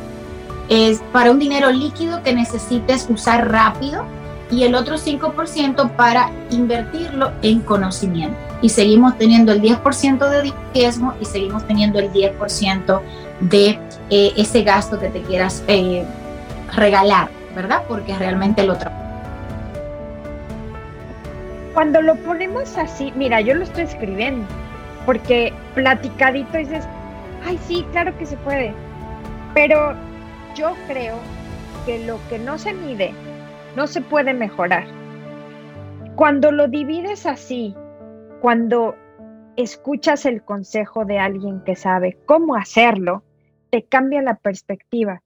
Es 0.69 1.01
para 1.11 1.31
un 1.31 1.39
dinero 1.39 1.71
líquido 1.71 2.23
que 2.23 2.33
necesites 2.33 3.07
usar 3.09 3.51
rápido 3.51 4.05
y 4.49 4.63
el 4.63 4.75
otro 4.75 4.95
5% 4.95 5.95
para 5.95 6.29
invertirlo 6.49 7.31
en 7.41 7.61
conocimiento. 7.61 8.37
Y 8.61 8.69
seguimos 8.69 9.17
teniendo 9.17 9.51
el 9.51 9.61
10% 9.61 10.29
de 10.29 10.53
diezmo 10.73 11.13
y 11.19 11.25
seguimos 11.25 11.65
teniendo 11.67 11.99
el 11.99 12.11
10% 12.11 13.01
de 13.41 13.79
eh, 14.09 14.33
ese 14.35 14.63
gasto 14.63 14.99
que 14.99 15.09
te 15.09 15.21
quieras 15.21 15.63
eh, 15.67 16.05
regalar, 16.75 17.29
¿verdad? 17.55 17.83
Porque 17.87 18.15
realmente 18.15 18.63
lo 18.63 18.77
trabajo 18.77 19.10
cuando 21.73 22.01
lo 22.01 22.15
ponemos 22.15 22.77
así, 22.77 23.13
mira, 23.15 23.41
yo 23.41 23.55
lo 23.55 23.63
estoy 23.63 23.83
escribiendo, 23.83 24.45
porque 25.05 25.53
platicadito 25.73 26.57
dices, 26.57 26.87
ay, 27.45 27.57
sí, 27.67 27.85
claro 27.91 28.17
que 28.17 28.25
se 28.25 28.37
puede. 28.37 28.73
Pero 29.53 29.95
yo 30.55 30.75
creo 30.87 31.15
que 31.85 32.05
lo 32.05 32.19
que 32.29 32.39
no 32.39 32.57
se 32.57 32.73
mide 32.73 33.13
no 33.75 33.87
se 33.87 34.01
puede 34.01 34.33
mejorar. 34.33 34.85
Cuando 36.15 36.51
lo 36.51 36.67
divides 36.67 37.25
así, 37.25 37.75
cuando 38.41 38.95
escuchas 39.55 40.25
el 40.25 40.43
consejo 40.43 41.05
de 41.05 41.19
alguien 41.19 41.63
que 41.63 41.75
sabe 41.75 42.17
cómo 42.25 42.55
hacerlo, 42.55 43.23
te 43.69 43.83
cambia 43.83 44.21
la 44.21 44.35
perspectiva. 44.35 45.21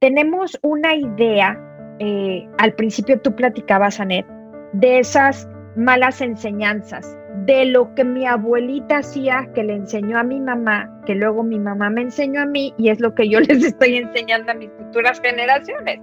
Tenemos 0.00 0.58
una 0.62 0.94
idea, 0.94 1.58
eh, 1.98 2.48
al 2.58 2.74
principio 2.74 3.20
tú 3.20 3.34
platicabas, 3.34 4.00
Anet, 4.00 4.26
de 4.72 4.98
esas 4.98 5.48
malas 5.78 6.20
enseñanzas, 6.20 7.16
de 7.46 7.64
lo 7.66 7.94
que 7.94 8.04
mi 8.04 8.26
abuelita 8.26 8.98
hacía, 8.98 9.48
que 9.54 9.62
le 9.62 9.74
enseñó 9.76 10.18
a 10.18 10.24
mi 10.24 10.40
mamá, 10.40 10.90
que 11.06 11.14
luego 11.14 11.44
mi 11.44 11.58
mamá 11.58 11.88
me 11.88 12.02
enseñó 12.02 12.42
a 12.42 12.46
mí 12.46 12.74
y 12.76 12.88
es 12.88 12.98
lo 13.00 13.14
que 13.14 13.28
yo 13.28 13.38
les 13.48 13.64
estoy 13.64 13.96
enseñando 13.96 14.50
a 14.50 14.54
mis 14.56 14.70
futuras 14.72 15.20
generaciones. 15.20 16.00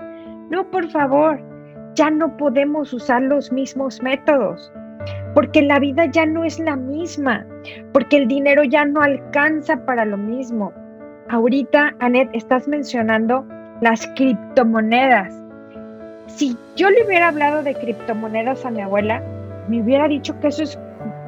No, 0.50 0.70
por 0.72 0.90
favor, 0.90 1.42
ya 1.94 2.10
no 2.10 2.36
podemos 2.38 2.94
usar 2.94 3.22
los 3.24 3.52
mismos 3.52 4.02
métodos, 4.02 4.72
porque 5.34 5.62
la 5.62 5.80
vida 5.80 6.06
ya 6.06 6.26
no 6.26 6.46
es 6.46 6.58
la 6.58 6.78
misma, 6.78 7.46
porque 7.92 8.18
el 8.18 8.28
dinero 8.30 8.64
ya 8.64 8.86
no 8.86 9.02
alcanza 9.02 9.86
para 9.86 10.06
lo 10.06 10.18
mismo. 10.18 10.72
Ahorita, 11.30 11.94
Anet, 12.00 12.30
estás 12.32 12.66
mencionando 12.68 13.46
las 13.82 14.08
criptomonedas. 14.16 15.34
Si 16.28 16.58
yo 16.78 16.90
le 16.90 17.06
hubiera 17.06 17.28
hablado 17.28 17.62
de 17.62 17.76
criptomonedas 17.76 18.66
a 18.66 18.72
mi 18.72 18.82
abuela, 18.82 19.22
me 19.68 19.82
hubiera 19.82 20.08
dicho 20.08 20.38
que 20.40 20.48
eso 20.48 20.64
es 20.64 20.80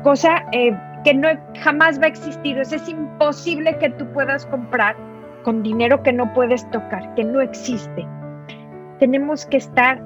cosa 0.04 0.46
eh, 0.52 0.78
que 1.04 1.14
no 1.14 1.30
jamás 1.62 2.00
va 2.00 2.06
a 2.06 2.10
existir. 2.10 2.58
Es 2.58 2.90
imposible 2.90 3.78
que 3.78 3.90
tú 3.92 4.06
puedas 4.14 4.46
comprar 4.46 4.96
con 5.44 5.64
dinero 5.64 6.04
que 6.04 6.14
no 6.14 6.34
puedes 6.34 6.70
tocar, 6.72 7.14
que 7.16 7.24
no 7.24 7.42
existe. 7.42 8.06
Tenemos 9.00 9.46
que 9.46 9.58
estar 9.58 10.02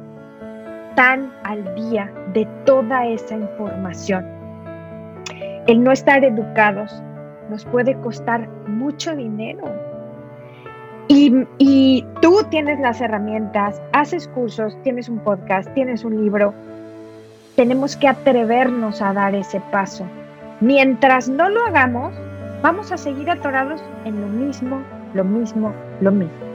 tan 0.96 1.32
al 1.44 1.64
día 1.76 2.12
de 2.34 2.46
toda 2.66 3.08
esa 3.08 3.36
información. 3.36 4.26
El 5.68 5.84
no 5.84 5.92
estar 5.92 6.24
educados 6.24 7.02
nos 7.50 7.66
puede 7.66 7.96
costar 8.02 8.48
mucho 8.68 9.16
dinero. 9.16 9.64
Y, 11.08 12.06
tú 12.22 12.38
tienes 12.50 12.80
las 12.80 13.02
herramientas, 13.02 13.82
haces 13.92 14.30
cursos, 14.30 14.78
tienes 14.84 15.10
un 15.10 15.20
podcast, 15.20 15.72
tienes 15.74 16.06
un 16.06 16.24
libro. 16.24 16.54
Tenemos 17.56 17.96
que 17.96 18.08
atrevernos 18.08 19.02
a 19.02 19.14
dar 19.14 19.36
ese 19.36 19.60
paso. 19.72 20.06
Mientras 20.62 21.28
no 21.28 21.50
lo 21.50 21.66
hagamos, 21.66 22.14
vamos 22.62 22.92
a 22.92 22.98
seguir 22.98 23.30
atorados 23.30 23.84
en 24.06 24.22
lo 24.22 24.28
mismo, 24.28 24.82
lo 25.14 25.24
mismo, 25.24 25.74
lo 26.00 26.12
mismo. 26.12 26.52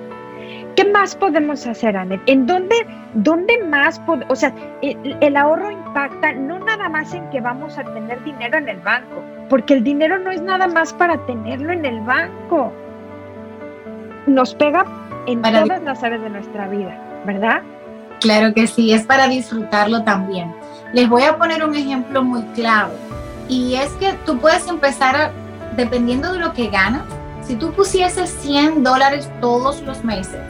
¿Qué 0.76 0.85
más 0.85 1.17
podemos 1.17 1.67
hacer, 1.67 1.97
Anet? 1.97 2.21
¿En 2.26 2.47
dónde, 2.47 2.76
dónde 3.15 3.62
más, 3.65 4.00
o 4.29 4.37
sea, 4.37 4.53
el, 4.83 5.17
el, 5.21 5.37
ahorro 5.37 5.71
impacta 5.71 6.33
no 6.33 6.59
nada 6.59 6.88
más 6.88 7.15
en 7.15 7.29
que 7.31 7.41
vamos 7.41 7.79
a 7.79 7.85
tener 7.85 8.23
dinero 8.25 8.59
en 8.59 8.69
el 8.69 8.79
banco, 8.81 9.23
porque 9.49 9.75
el 9.75 9.83
dinero 9.83 10.19
no 10.19 10.31
es 10.31 10.43
nada 10.43 10.67
más 10.67 10.93
para 10.93 11.25
tenerlo 11.26 11.73
en 11.73 11.85
el 11.85 12.00
banco. 12.00 12.73
Nos 14.26 14.55
pega 14.55 14.85
en 15.26 15.43
todas 15.43 15.83
las 15.83 16.03
áreas 16.03 16.23
de 16.23 16.31
nuestra 16.31 16.69
vida, 16.69 16.97
¿verdad? 17.25 17.62
Claro 18.21 18.53
que 18.55 18.67
sí, 18.67 18.93
es 18.93 19.05
para 19.05 19.29
disfrutarlo 19.29 20.03
también. 20.05 20.53
Les 20.97 21.11
voy 21.11 21.25
a 21.25 21.37
poner 21.37 21.62
un 21.62 21.75
ejemplo 21.75 22.25
muy 22.25 22.41
claro. 22.55 22.88
Y 23.50 23.75
es 23.75 23.91
que 24.00 24.15
tú 24.25 24.38
puedes 24.38 24.67
empezar, 24.67 25.31
dependiendo 25.76 26.33
de 26.33 26.38
lo 26.38 26.55
que 26.55 26.69
ganas, 26.69 27.03
si 27.47 27.55
tú 27.55 27.71
pusieses 27.73 28.35
100 28.41 28.83
dólares 28.83 29.29
todos 29.43 29.83
los 29.83 30.03
meses, 30.05 30.41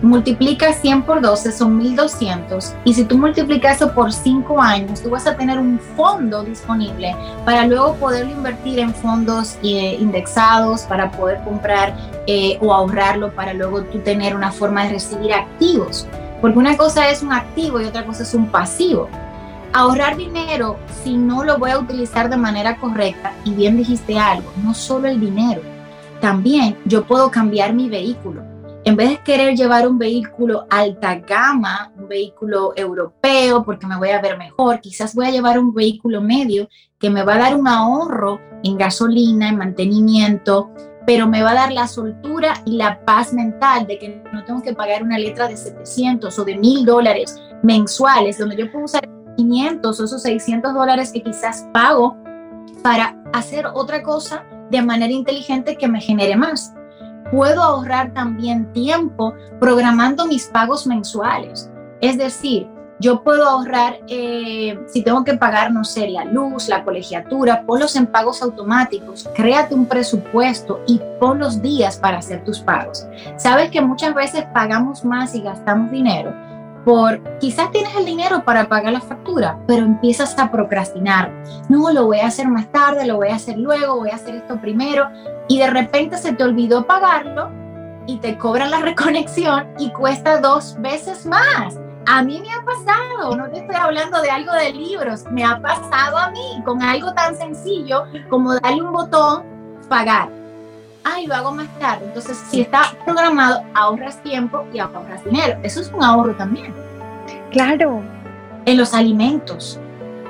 multiplica 0.00 0.72
100 0.72 1.02
por 1.02 1.20
12, 1.20 1.50
son 1.50 1.76
1200. 1.78 2.74
Y 2.84 2.94
si 2.94 3.02
tú 3.02 3.18
multiplicas 3.18 3.78
eso 3.78 3.92
por 3.92 4.12
5 4.12 4.62
años, 4.62 5.02
tú 5.02 5.10
vas 5.10 5.26
a 5.26 5.36
tener 5.36 5.58
un 5.58 5.80
fondo 5.96 6.44
disponible 6.44 7.16
para 7.44 7.66
luego 7.66 7.94
poderlo 7.94 8.30
invertir 8.30 8.78
en 8.78 8.94
fondos 8.94 9.58
eh, 9.64 9.96
indexados, 9.98 10.82
para 10.82 11.10
poder 11.10 11.42
comprar 11.42 11.92
eh, 12.28 12.56
o 12.60 12.72
ahorrarlo, 12.72 13.32
para 13.32 13.52
luego 13.52 13.82
tú 13.82 13.98
tener 13.98 14.36
una 14.36 14.52
forma 14.52 14.84
de 14.84 14.90
recibir 14.90 15.32
activos. 15.32 16.06
Porque 16.40 16.56
una 16.56 16.76
cosa 16.76 17.10
es 17.10 17.20
un 17.20 17.32
activo 17.32 17.80
y 17.80 17.86
otra 17.86 18.06
cosa 18.06 18.22
es 18.22 18.32
un 18.32 18.46
pasivo 18.46 19.08
ahorrar 19.78 20.16
dinero 20.16 20.76
si 21.04 21.16
no 21.16 21.44
lo 21.44 21.56
voy 21.56 21.70
a 21.70 21.78
utilizar 21.78 22.28
de 22.28 22.36
manera 22.36 22.78
correcta. 22.78 23.32
Y 23.44 23.52
bien 23.52 23.76
dijiste 23.76 24.18
algo, 24.18 24.52
no 24.64 24.74
solo 24.74 25.06
el 25.06 25.20
dinero, 25.20 25.62
también 26.20 26.76
yo 26.84 27.04
puedo 27.04 27.30
cambiar 27.30 27.72
mi 27.72 27.88
vehículo. 27.88 28.42
En 28.84 28.96
vez 28.96 29.10
de 29.10 29.22
querer 29.22 29.54
llevar 29.54 29.86
un 29.86 29.98
vehículo 29.98 30.66
alta 30.68 31.16
gama, 31.16 31.92
un 31.96 32.08
vehículo 32.08 32.72
europeo, 32.74 33.62
porque 33.64 33.86
me 33.86 33.96
voy 33.96 34.08
a 34.10 34.20
ver 34.20 34.36
mejor, 34.36 34.80
quizás 34.80 35.14
voy 35.14 35.26
a 35.26 35.30
llevar 35.30 35.58
un 35.58 35.72
vehículo 35.72 36.20
medio 36.20 36.68
que 36.98 37.10
me 37.10 37.22
va 37.22 37.34
a 37.34 37.38
dar 37.38 37.56
un 37.56 37.68
ahorro 37.68 38.40
en 38.64 38.78
gasolina, 38.78 39.48
en 39.48 39.58
mantenimiento, 39.58 40.70
pero 41.06 41.28
me 41.28 41.42
va 41.42 41.52
a 41.52 41.54
dar 41.54 41.72
la 41.72 41.86
soltura 41.86 42.54
y 42.64 42.76
la 42.76 43.04
paz 43.04 43.32
mental 43.32 43.86
de 43.86 43.98
que 43.98 44.22
no 44.32 44.44
tengo 44.44 44.60
que 44.60 44.74
pagar 44.74 45.04
una 45.04 45.18
letra 45.18 45.46
de 45.46 45.56
700 45.56 46.36
o 46.36 46.44
de 46.44 46.56
1000 46.56 46.84
dólares 46.84 47.40
mensuales, 47.62 48.38
donde 48.38 48.56
yo 48.56 48.72
puedo 48.72 48.86
usar 48.86 49.08
500 49.38 50.00
o 50.00 50.04
esos 50.04 50.22
600 50.22 50.74
dólares 50.74 51.12
que 51.12 51.22
quizás 51.22 51.66
pago 51.72 52.16
para 52.82 53.16
hacer 53.32 53.66
otra 53.66 54.02
cosa 54.02 54.44
de 54.70 54.82
manera 54.82 55.12
inteligente 55.12 55.76
que 55.76 55.88
me 55.88 56.00
genere 56.00 56.36
más. 56.36 56.74
Puedo 57.30 57.62
ahorrar 57.62 58.12
también 58.12 58.72
tiempo 58.72 59.34
programando 59.60 60.26
mis 60.26 60.46
pagos 60.46 60.86
mensuales. 60.86 61.70
Es 62.00 62.18
decir, 62.18 62.68
yo 63.00 63.22
puedo 63.22 63.48
ahorrar, 63.48 64.00
eh, 64.08 64.76
si 64.88 65.02
tengo 65.02 65.22
que 65.22 65.34
pagar, 65.34 65.70
no 65.72 65.84
sé, 65.84 66.08
la 66.08 66.24
luz, 66.24 66.68
la 66.68 66.82
colegiatura, 66.82 67.62
ponlos 67.64 67.94
en 67.94 68.06
pagos 68.06 68.42
automáticos, 68.42 69.28
créate 69.34 69.74
un 69.74 69.86
presupuesto 69.86 70.80
y 70.86 71.00
pon 71.20 71.38
los 71.38 71.62
días 71.62 71.96
para 71.96 72.18
hacer 72.18 72.42
tus 72.44 72.58
pagos. 72.58 73.06
Sabes 73.36 73.70
que 73.70 73.80
muchas 73.80 74.14
veces 74.14 74.46
pagamos 74.52 75.04
más 75.04 75.34
y 75.36 75.42
gastamos 75.42 75.92
dinero 75.92 76.47
por 76.88 77.20
quizás 77.38 77.70
tienes 77.70 77.94
el 77.96 78.06
dinero 78.06 78.46
para 78.46 78.66
pagar 78.66 78.94
la 78.94 79.02
factura, 79.02 79.58
pero 79.66 79.84
empiezas 79.84 80.38
a 80.38 80.50
procrastinar. 80.50 81.30
No, 81.68 81.92
lo 81.92 82.06
voy 82.06 82.20
a 82.20 82.28
hacer 82.28 82.48
más 82.48 82.66
tarde, 82.72 83.06
lo 83.06 83.16
voy 83.16 83.28
a 83.28 83.34
hacer 83.34 83.58
luego, 83.58 83.96
voy 83.96 84.08
a 84.08 84.14
hacer 84.14 84.36
esto 84.36 84.58
primero 84.58 85.06
y 85.48 85.58
de 85.58 85.68
repente 85.68 86.16
se 86.16 86.32
te 86.32 86.44
olvidó 86.44 86.86
pagarlo 86.86 87.50
y 88.06 88.16
te 88.20 88.38
cobran 88.38 88.70
la 88.70 88.78
reconexión 88.80 89.68
y 89.78 89.90
cuesta 89.90 90.40
dos 90.40 90.76
veces 90.80 91.26
más. 91.26 91.78
A 92.06 92.22
mí 92.22 92.40
me 92.40 92.54
ha 92.54 92.64
pasado, 92.64 93.36
no 93.36 93.50
te 93.50 93.58
estoy 93.58 93.76
hablando 93.76 94.22
de 94.22 94.30
algo 94.30 94.52
de 94.54 94.72
libros, 94.72 95.26
me 95.30 95.44
ha 95.44 95.60
pasado 95.60 96.16
a 96.16 96.30
mí 96.30 96.62
con 96.64 96.80
algo 96.80 97.12
tan 97.12 97.36
sencillo 97.36 98.04
como 98.30 98.54
darle 98.54 98.80
un 98.80 98.92
botón, 98.92 99.44
pagar 99.90 100.30
ay, 101.14 101.26
lo 101.26 101.34
hago 101.34 101.52
más 101.52 101.68
tarde. 101.78 102.06
Entonces, 102.06 102.42
si 102.50 102.60
está 102.60 102.94
programado, 103.04 103.62
ahorras 103.74 104.22
tiempo 104.22 104.64
y 104.72 104.78
ahorras 104.78 105.24
dinero. 105.24 105.58
Eso 105.62 105.80
es 105.80 105.92
un 105.92 106.02
ahorro 106.02 106.34
también. 106.36 106.74
Claro. 107.50 108.02
En 108.66 108.76
los 108.76 108.94
alimentos. 108.94 109.80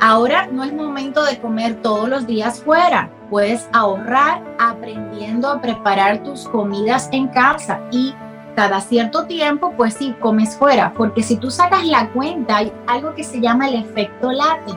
Ahora 0.00 0.46
no 0.46 0.62
es 0.62 0.72
momento 0.72 1.24
de 1.24 1.40
comer 1.40 1.82
todos 1.82 2.08
los 2.08 2.26
días 2.26 2.62
fuera. 2.62 3.10
Puedes 3.30 3.68
ahorrar 3.72 4.42
aprendiendo 4.58 5.48
a 5.48 5.60
preparar 5.60 6.22
tus 6.22 6.48
comidas 6.48 7.08
en 7.12 7.28
casa 7.28 7.80
y 7.90 8.14
cada 8.54 8.80
cierto 8.80 9.26
tiempo, 9.26 9.72
pues 9.76 9.94
sí, 9.94 10.14
comes 10.20 10.56
fuera. 10.56 10.92
Porque 10.94 11.22
si 11.22 11.36
tú 11.36 11.50
sacas 11.50 11.84
la 11.84 12.10
cuenta, 12.10 12.56
hay 12.56 12.72
algo 12.86 13.14
que 13.14 13.24
se 13.24 13.40
llama 13.40 13.68
el 13.68 13.76
efecto 13.76 14.32
late 14.32 14.72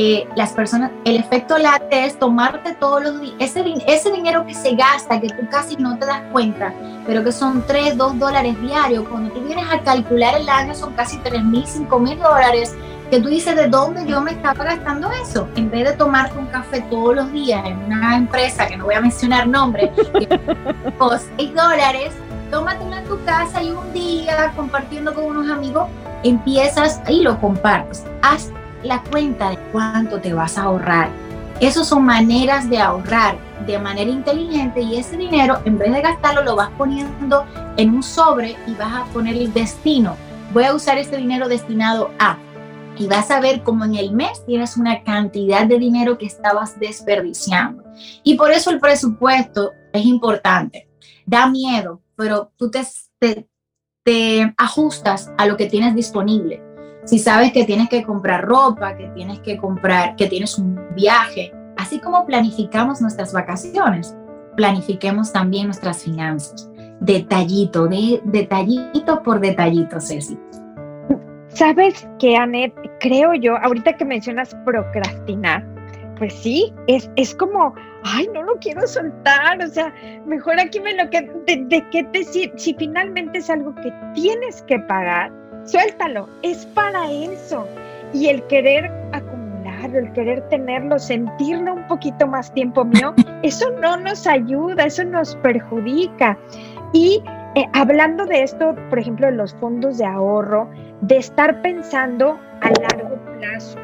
eh, 0.00 0.28
las 0.36 0.52
personas, 0.52 0.92
el 1.04 1.16
efecto 1.16 1.58
late 1.58 2.04
es 2.04 2.16
tomarte 2.20 2.72
todos 2.74 3.02
los 3.02 3.20
días, 3.20 3.34
ese, 3.40 3.64
ese 3.88 4.12
dinero 4.12 4.46
que 4.46 4.54
se 4.54 4.76
gasta, 4.76 5.20
que 5.20 5.26
tú 5.26 5.48
casi 5.50 5.74
no 5.74 5.98
te 5.98 6.06
das 6.06 6.22
cuenta, 6.30 6.72
pero 7.04 7.24
que 7.24 7.32
son 7.32 7.64
3, 7.66 7.96
2 7.96 8.16
dólares 8.16 8.54
diarios, 8.62 9.08
cuando 9.08 9.32
tú 9.32 9.40
vienes 9.40 9.66
a 9.68 9.80
calcular 9.80 10.36
el 10.36 10.48
año 10.48 10.72
son 10.72 10.92
casi 10.94 11.18
3 11.18 11.42
mil, 11.42 11.66
5 11.66 11.98
mil 11.98 12.16
dólares, 12.16 12.76
que 13.10 13.18
tú 13.18 13.28
dices, 13.28 13.56
¿de 13.56 13.66
dónde 13.66 14.06
yo 14.06 14.20
me 14.20 14.30
estaba 14.30 14.62
gastando 14.62 15.10
eso? 15.10 15.48
En 15.56 15.68
vez 15.68 15.88
de 15.88 15.96
tomarte 15.96 16.38
un 16.38 16.46
café 16.46 16.80
todos 16.82 17.16
los 17.16 17.32
días 17.32 17.66
en 17.66 17.78
una 17.92 18.16
empresa, 18.16 18.68
que 18.68 18.76
no 18.76 18.84
voy 18.84 18.94
a 18.94 19.00
mencionar 19.00 19.48
nombre, 19.48 19.90
por 20.96 21.18
6 21.38 21.54
dólares, 21.56 22.12
tómatelo 22.52 22.94
en 22.98 23.04
tu 23.04 23.20
casa 23.24 23.60
y 23.64 23.72
un 23.72 23.92
día 23.92 24.52
compartiendo 24.54 25.12
con 25.12 25.24
unos 25.24 25.50
amigos, 25.50 25.88
empiezas 26.22 27.00
y 27.08 27.22
lo 27.22 27.40
compartes. 27.40 28.04
Haz 28.22 28.52
la 28.82 29.02
cuenta 29.02 29.50
de 29.50 29.58
cuánto 29.72 30.20
te 30.20 30.32
vas 30.32 30.58
a 30.58 30.64
ahorrar. 30.64 31.10
Esas 31.60 31.88
son 31.88 32.04
maneras 32.04 32.70
de 32.70 32.78
ahorrar 32.78 33.36
de 33.66 33.78
manera 33.78 34.10
inteligente 34.10 34.80
y 34.80 34.96
ese 34.96 35.16
dinero, 35.16 35.60
en 35.64 35.76
vez 35.76 35.92
de 35.92 36.00
gastarlo, 36.00 36.44
lo 36.44 36.54
vas 36.54 36.70
poniendo 36.78 37.44
en 37.76 37.94
un 37.94 38.02
sobre 38.02 38.56
y 38.66 38.74
vas 38.74 38.94
a 38.94 39.04
poner 39.12 39.36
el 39.36 39.52
destino. 39.52 40.16
Voy 40.52 40.64
a 40.64 40.74
usar 40.74 40.98
este 40.98 41.16
dinero 41.16 41.48
destinado 41.48 42.12
a. 42.18 42.38
Y 42.96 43.06
vas 43.06 43.30
a 43.30 43.40
ver 43.40 43.62
cómo 43.62 43.84
en 43.84 43.96
el 43.96 44.12
mes 44.12 44.44
tienes 44.46 44.76
una 44.76 45.02
cantidad 45.02 45.66
de 45.66 45.78
dinero 45.78 46.18
que 46.18 46.26
estabas 46.26 46.78
desperdiciando. 46.78 47.84
Y 48.22 48.36
por 48.36 48.50
eso 48.50 48.70
el 48.70 48.80
presupuesto 48.80 49.72
es 49.92 50.04
importante. 50.04 50.88
Da 51.26 51.48
miedo, 51.48 52.02
pero 52.16 52.52
tú 52.56 52.70
te, 52.70 52.84
te, 53.18 53.48
te 54.04 54.54
ajustas 54.56 55.30
a 55.36 55.46
lo 55.46 55.56
que 55.56 55.66
tienes 55.66 55.94
disponible 55.94 56.67
si 57.08 57.18
sabes 57.18 57.52
que 57.52 57.64
tienes 57.64 57.88
que 57.88 58.02
comprar 58.02 58.44
ropa, 58.44 58.94
que 58.94 59.08
tienes 59.14 59.40
que 59.40 59.56
comprar, 59.56 60.14
que 60.16 60.26
tienes 60.26 60.58
un 60.58 60.78
viaje, 60.94 61.54
así 61.78 61.98
como 62.00 62.26
planificamos 62.26 63.00
nuestras 63.00 63.32
vacaciones, 63.32 64.14
planifiquemos 64.56 65.32
también 65.32 65.68
nuestras 65.68 66.04
finanzas, 66.04 66.70
detallito, 67.00 67.86
de, 67.88 68.20
detallito 68.24 69.22
por 69.22 69.40
detallito, 69.40 69.98
Ceci. 70.02 70.38
Sabes 71.46 72.06
que, 72.18 72.36
Anet, 72.36 72.74
creo 73.00 73.32
yo, 73.32 73.56
ahorita 73.56 73.94
que 73.94 74.04
mencionas 74.04 74.54
procrastinar, 74.66 75.66
pues 76.18 76.34
sí, 76.34 76.74
es, 76.88 77.10
es 77.16 77.34
como, 77.34 77.74
ay, 78.04 78.28
no 78.34 78.42
lo 78.42 78.56
quiero 78.56 78.86
soltar, 78.86 79.64
o 79.64 79.68
sea, 79.68 79.94
mejor 80.26 80.60
aquí 80.60 80.78
me 80.78 80.94
lo 80.94 81.08
que, 81.08 81.22
de, 81.46 81.64
de 81.68 81.88
qué 81.90 82.06
si, 82.22 82.52
si 82.56 82.74
finalmente 82.74 83.38
es 83.38 83.48
algo 83.48 83.74
que 83.76 83.90
tienes 84.12 84.60
que 84.64 84.78
pagar, 84.80 85.32
suéltalo, 85.68 86.28
es 86.42 86.66
para 86.66 87.10
eso. 87.10 87.66
Y 88.12 88.28
el 88.28 88.42
querer 88.44 88.90
acumularlo, 89.12 89.98
el 89.98 90.12
querer 90.12 90.40
tenerlo, 90.48 90.98
sentirlo 90.98 91.74
un 91.74 91.86
poquito 91.86 92.26
más 92.26 92.52
tiempo 92.54 92.84
mío, 92.84 93.14
eso 93.42 93.70
no 93.80 93.96
nos 93.96 94.26
ayuda, 94.26 94.84
eso 94.84 95.04
nos 95.04 95.36
perjudica. 95.36 96.38
Y 96.92 97.22
eh, 97.54 97.66
hablando 97.74 98.24
de 98.26 98.42
esto, 98.42 98.74
por 98.88 98.98
ejemplo, 98.98 99.26
de 99.26 99.32
los 99.32 99.54
fondos 99.54 99.98
de 99.98 100.06
ahorro, 100.06 100.68
de 101.02 101.18
estar 101.18 101.60
pensando 101.62 102.38
a 102.62 102.70
largo 102.80 103.16
plazo. 103.38 103.78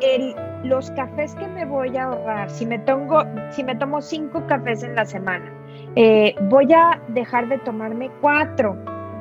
el, 0.00 0.34
los 0.64 0.90
cafés 0.92 1.34
que 1.36 1.46
me 1.46 1.64
voy 1.64 1.96
a 1.96 2.04
ahorrar, 2.04 2.50
si 2.50 2.66
me, 2.66 2.78
tomo, 2.80 3.22
si 3.50 3.62
me 3.62 3.74
tomo 3.76 4.00
cinco 4.00 4.44
cafés 4.46 4.82
en 4.82 4.94
la 4.94 5.04
semana, 5.04 5.52
eh, 5.94 6.34
voy 6.42 6.72
a 6.72 7.00
dejar 7.08 7.48
de 7.48 7.58
tomarme 7.58 8.10
cuatro. 8.20 8.76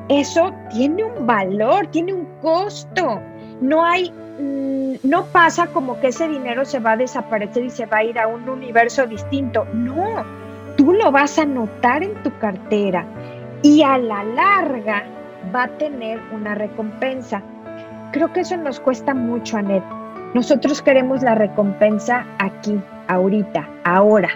Eso 0.09 0.53
tiene 0.71 1.03
un 1.03 1.25
valor, 1.25 1.87
tiene 1.87 2.13
un 2.13 2.25
costo. 2.41 3.19
No 3.61 3.83
hay, 3.83 4.11
mm, 4.11 5.07
no 5.07 5.25
pasa 5.25 5.67
como 5.67 5.99
que 5.99 6.07
ese 6.07 6.27
dinero 6.27 6.65
se 6.65 6.79
va 6.79 6.93
a 6.93 6.97
desaparecer 6.97 7.65
y 7.65 7.69
se 7.69 7.85
va 7.85 7.97
a 7.97 8.03
ir 8.03 8.19
a 8.19 8.27
un 8.27 8.47
universo 8.47 9.05
distinto. 9.05 9.65
No, 9.73 10.23
tú 10.77 10.93
lo 10.93 11.11
vas 11.11 11.37
a 11.39 11.45
notar 11.45 12.03
en 12.03 12.13
tu 12.23 12.37
cartera 12.37 13.05
y 13.61 13.81
a 13.83 13.97
la 13.97 14.23
larga 14.23 15.03
va 15.53 15.63
a 15.63 15.67
tener 15.77 16.19
una 16.31 16.55
recompensa. 16.55 17.41
Creo 18.11 18.31
que 18.31 18.41
eso 18.41 18.57
nos 18.57 18.79
cuesta 18.79 19.13
mucho, 19.13 19.57
Anet. 19.57 19.83
Nosotros 20.33 20.81
queremos 20.81 21.23
la 21.23 21.35
recompensa 21.35 22.25
aquí, 22.37 22.79
ahorita, 23.07 23.67
ahora. 23.83 24.29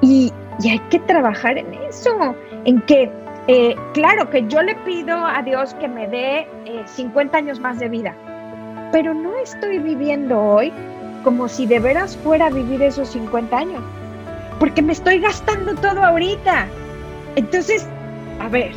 Y, 0.00 0.32
hay 0.68 0.80
que 0.90 0.98
trabajar 1.00 1.56
en 1.56 1.72
eso, 1.88 2.34
en 2.64 2.80
que, 2.82 3.10
eh, 3.48 3.74
claro, 3.94 4.30
que 4.30 4.46
yo 4.46 4.62
le 4.62 4.74
pido 4.76 5.16
a 5.16 5.42
Dios 5.42 5.74
que 5.74 5.88
me 5.88 6.06
dé 6.06 6.46
50 6.86 7.36
eh, 7.36 7.40
años 7.40 7.58
más 7.58 7.78
de 7.78 7.88
vida, 7.88 8.14
pero 8.92 9.14
no 9.14 9.36
estoy 9.38 9.78
viviendo 9.78 10.38
hoy 10.38 10.72
como 11.24 11.48
si 11.48 11.66
de 11.66 11.80
veras 11.80 12.16
fuera 12.16 12.46
a 12.46 12.50
vivir 12.50 12.82
esos 12.82 13.08
50 13.08 13.56
años, 13.56 13.82
porque 14.60 14.82
me 14.82 14.92
estoy 14.92 15.18
gastando 15.18 15.74
todo 15.74 16.04
ahorita. 16.04 16.66
Entonces, 17.36 17.86
a 18.40 18.48
ver, 18.48 18.72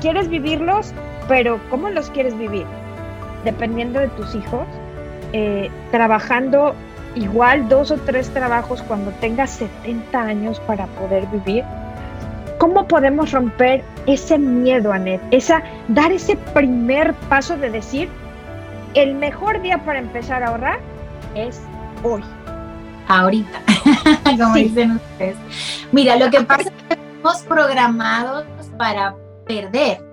¿quieres 0.00 0.28
vivirlos? 0.28 0.92
Pero 1.28 1.60
¿cómo 1.70 1.88
los 1.88 2.10
quieres 2.10 2.36
vivir? 2.36 2.66
Dependiendo 3.44 4.00
de 4.00 4.08
tus 4.08 4.34
hijos, 4.34 4.66
eh, 5.32 5.70
trabajando 5.90 6.74
igual 7.14 7.68
dos 7.68 7.90
o 7.90 7.96
tres 7.98 8.30
trabajos 8.30 8.82
cuando 8.82 9.10
tengas 9.20 9.50
70 9.50 10.20
años 10.20 10.60
para 10.60 10.86
poder 10.86 11.26
vivir. 11.26 11.64
¿Cómo 12.58 12.88
podemos 12.88 13.30
romper 13.30 13.84
ese 14.06 14.36
miedo, 14.36 14.92
Anet? 14.92 15.20
Esa, 15.30 15.62
dar 15.88 16.10
ese 16.10 16.36
primer 16.36 17.14
paso 17.28 17.56
de 17.56 17.70
decir, 17.70 18.08
el 18.94 19.14
mejor 19.14 19.62
día 19.62 19.84
para 19.84 20.00
empezar 20.00 20.42
a 20.42 20.48
ahorrar 20.48 20.80
es 21.36 21.60
hoy. 22.02 22.22
Ahorita, 23.06 23.62
como 24.38 24.54
dicen 24.54 24.92
ustedes. 24.92 25.36
Mira, 25.92 26.16
lo 26.16 26.30
que 26.30 26.42
pasa 26.42 26.62
es 26.62 26.70
que 26.70 26.94
estamos 26.94 27.42
programados 27.42 28.44
para 28.76 29.14
perder. 29.46 30.04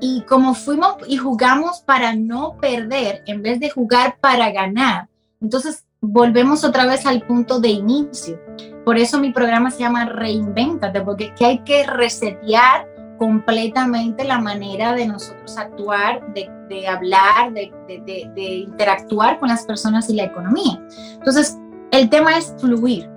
Y 0.00 0.22
como 0.22 0.54
fuimos 0.54 0.96
y 1.06 1.18
jugamos 1.18 1.80
para 1.80 2.14
no 2.14 2.56
perder 2.56 3.22
en 3.26 3.42
vez 3.42 3.60
de 3.60 3.68
jugar 3.68 4.16
para 4.20 4.50
ganar, 4.50 5.08
entonces 5.40 5.84
volvemos 6.00 6.64
otra 6.64 6.86
vez 6.86 7.06
al 7.06 7.22
punto 7.22 7.60
de 7.60 7.68
inicio. 7.68 8.40
Por 8.84 8.96
eso 8.96 9.18
mi 9.18 9.32
programa 9.32 9.70
se 9.70 9.80
llama 9.80 10.06
Reinvéntate, 10.06 11.00
porque 11.02 11.34
que 11.34 11.46
hay 11.46 11.58
que 11.60 11.86
resetear 11.86 12.88
completamente 13.18 14.24
la 14.24 14.38
manera 14.38 14.94
de 14.94 15.06
nosotros 15.06 15.58
actuar, 15.58 16.22
de, 16.32 16.88
hablar, 16.88 17.52
de, 17.52 17.70
de, 17.86 18.54
interactuar 18.66 19.38
con 19.38 19.50
las 19.50 19.66
personas 19.66 20.08
y 20.08 20.14
la 20.14 20.24
economía. 20.24 20.82
Entonces, 21.14 21.58
el 21.90 22.08
tema 22.08 22.38
es 22.38 22.54
fluir 22.58 23.10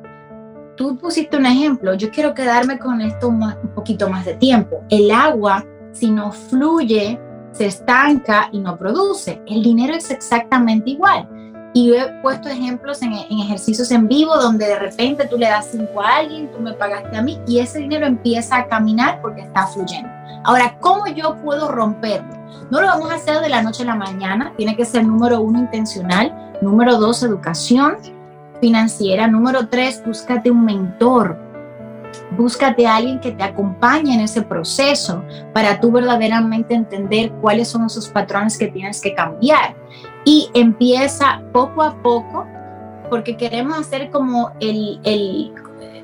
tú 0.76 0.98
pusiste 0.98 1.38
un 1.38 1.46
ejemplo, 1.46 1.94
yo 1.94 2.10
quiero 2.10 2.34
quedarme 2.34 2.80
con 2.80 3.02
esto 3.02 3.28
un 3.28 3.54
poquito 3.76 4.10
más 4.10 4.26
de 4.26 4.36
tiempo. 4.36 4.84
El 4.90 5.12
agua, 5.12 5.66
si 5.92 6.12
no 6.12 6.32
fluye, 6.32 7.20
se 7.52 7.68
estanca 7.68 8.50
y 8.52 8.60
no 8.60 8.78
produce. 8.78 9.42
El 9.46 9.64
dinero 9.64 9.94
es 9.94 10.10
exactamente 10.12 10.92
igual. 10.92 11.28
Y 11.74 11.88
yo 11.88 11.96
he 11.96 12.08
puesto 12.22 12.50
ejemplos 12.50 13.02
en, 13.02 13.14
ejercicios 13.14 13.90
en 13.92 14.08
vivo 14.08 14.38
donde 14.38 14.68
de 14.68 14.78
repente 14.78 15.28
tú 15.28 15.38
le 15.38 15.48
das 15.48 15.70
cinco 15.72 16.02
a 16.02 16.18
alguien, 16.18 16.52
tú 16.52 16.60
me 16.60 16.74
pagaste 16.74 17.18
a 17.18 17.22
mí 17.22 17.40
y 17.48 17.60
ese 17.60 17.80
dinero 17.80 18.06
empieza 18.06 18.58
a 18.58 18.68
caminar 18.68 19.20
porque 19.22 19.42
está 19.42 19.66
fluyendo. 19.68 20.10
Ahora, 20.44 20.78
¿cómo 20.80 21.08
yo 21.08 21.36
puedo 21.38 21.70
romperlo? 21.70 22.30
No 22.70 22.80
lo 22.80 22.88
vamos 22.88 23.12
a 23.12 23.16
hacer 23.16 23.40
de 23.40 23.50
la 23.50 23.64
noche 23.64 23.84
a 23.84 23.88
la 23.88 23.96
mañana, 23.96 24.54
tiene 24.56 24.76
que 24.76 24.86
ser 24.86 25.06
número 25.06 25.42
uno 25.42 25.60
intencional, 25.60 26.54
número 26.62 26.98
dos 26.98 27.24
educación, 27.24 27.98
financiera. 28.64 29.28
Número 29.28 29.68
tres, 29.68 30.02
búscate 30.06 30.50
un 30.50 30.64
mentor. 30.64 31.38
Búscate 32.38 32.88
a 32.88 32.96
alguien 32.96 33.20
que 33.20 33.32
te 33.34 33.44
acompañe 33.44 34.14
en 34.14 34.22
ese 34.22 34.42
proceso 34.42 35.22
para 35.54 35.82
tú 35.82 35.92
verdaderamente 35.92 36.74
entender 36.74 37.32
cuáles 37.42 37.68
son 37.68 37.86
esos 37.86 38.08
patrones 38.08 38.58
que 38.58 38.68
tienes 38.68 39.02
que 39.02 39.14
cambiar. 39.14 39.76
Y 40.26 40.50
empieza 40.54 41.42
poco 41.52 41.82
a 41.82 41.96
poco, 42.02 42.46
porque 43.10 43.36
queremos 43.36 43.78
hacer 43.78 44.10
como 44.10 44.52
el, 44.60 45.00
el, 45.04 45.54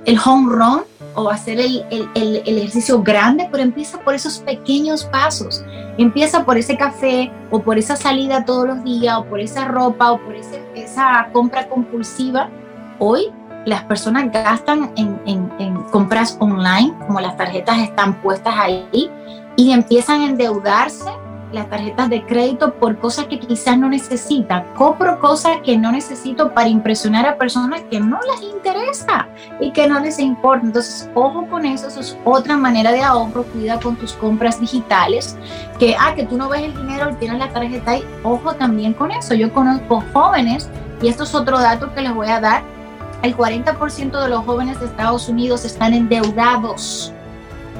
el 0.06 0.20
home 0.24 0.54
run 0.54 0.82
o 1.16 1.30
hacer 1.30 1.60
el, 1.60 1.86
el, 1.90 2.58
ejercicio 2.58 3.02
grande, 3.02 3.48
pero 3.52 3.64
empieza 3.64 4.00
por 4.00 4.14
esos 4.14 4.40
pequeños 4.40 5.06
pasos. 5.06 5.64
Empieza 5.98 6.46
por 6.46 6.58
ese 6.58 6.78
café 6.78 7.32
o 7.52 7.62
por 7.62 7.78
esa 7.78 7.96
salida 7.96 8.46
todos 8.46 8.68
los 8.68 8.84
días 8.84 9.18
o 9.18 9.26
por 9.26 9.40
esa 9.40 9.66
ropa 9.66 10.12
o 10.12 10.20
por 10.20 10.36
esa 10.36 11.30
compra 11.34 11.68
compulsiva. 11.68 12.50
Hoy 13.00 13.32
las 13.66 13.84
personas 13.84 14.32
gastan 14.32 14.92
en, 14.96 15.20
en, 15.26 15.52
en 15.60 15.76
compras 15.92 16.38
online, 16.40 16.94
como 17.06 17.20
las 17.20 17.36
tarjetas 17.38 17.80
están 17.80 18.22
puestas 18.22 18.54
ahí, 18.58 19.10
y 19.56 19.72
empiezan 19.72 20.22
a 20.22 20.26
endeudarse 20.26 21.10
las 21.52 21.70
tarjetas 21.70 22.10
de 22.10 22.26
crédito 22.26 22.74
por 22.76 22.98
cosas 23.00 23.26
que 23.26 23.40
quizás 23.40 23.78
no 23.78 23.90
necesitan. 23.90 24.64
Compro 24.76 25.20
cosas 25.20 25.58
que 25.64 25.78
no 25.78 25.92
necesito 25.92 26.54
para 26.54 26.70
impresionar 26.70 27.26
a 27.26 27.38
personas 27.38 27.82
que 27.90 28.00
no 28.00 28.20
les 28.32 28.42
interesa 28.42 29.28
y 29.60 29.72
que 29.72 29.88
no 29.88 30.00
les 30.00 30.20
importa. 30.20 30.66
Entonces, 30.66 31.10
ojo 31.16 31.48
con 31.48 31.66
eso, 31.66 31.88
eso 31.88 32.00
es 32.00 32.18
otra 32.24 32.58
manera 32.58 32.92
de 32.92 33.02
ahorro. 33.02 33.44
Cuida 33.44 33.80
con 33.80 33.96
tus 33.96 34.14
compras 34.14 34.60
digitales. 34.60 35.38
Que, 35.80 35.96
ah, 36.00 36.14
que 36.16 36.26
tú 36.26 36.38
no 36.38 36.50
ves 36.50 36.64
el 36.64 36.76
dinero, 36.76 37.16
tienes 37.20 37.40
la 37.40 37.50
tarjeta 37.50 37.92
ahí. 37.92 38.04
Ojo 38.24 38.54
también 38.54 38.94
con 38.94 39.12
eso. 39.12 39.34
Yo 39.34 39.52
conozco 39.54 40.04
jóvenes, 40.14 40.70
y 41.02 41.08
esto 41.08 41.24
es 41.24 41.34
otro 41.34 41.60
dato 41.60 41.94
que 41.94 42.02
les 42.02 42.14
voy 42.14 42.28
a 42.28 42.40
dar. 42.40 42.64
El 43.22 43.36
40% 43.36 44.22
de 44.22 44.30
los 44.30 44.46
jóvenes 44.46 44.80
de 44.80 44.86
Estados 44.86 45.28
Unidos 45.28 45.66
están 45.66 45.94
endeudados 45.94 47.14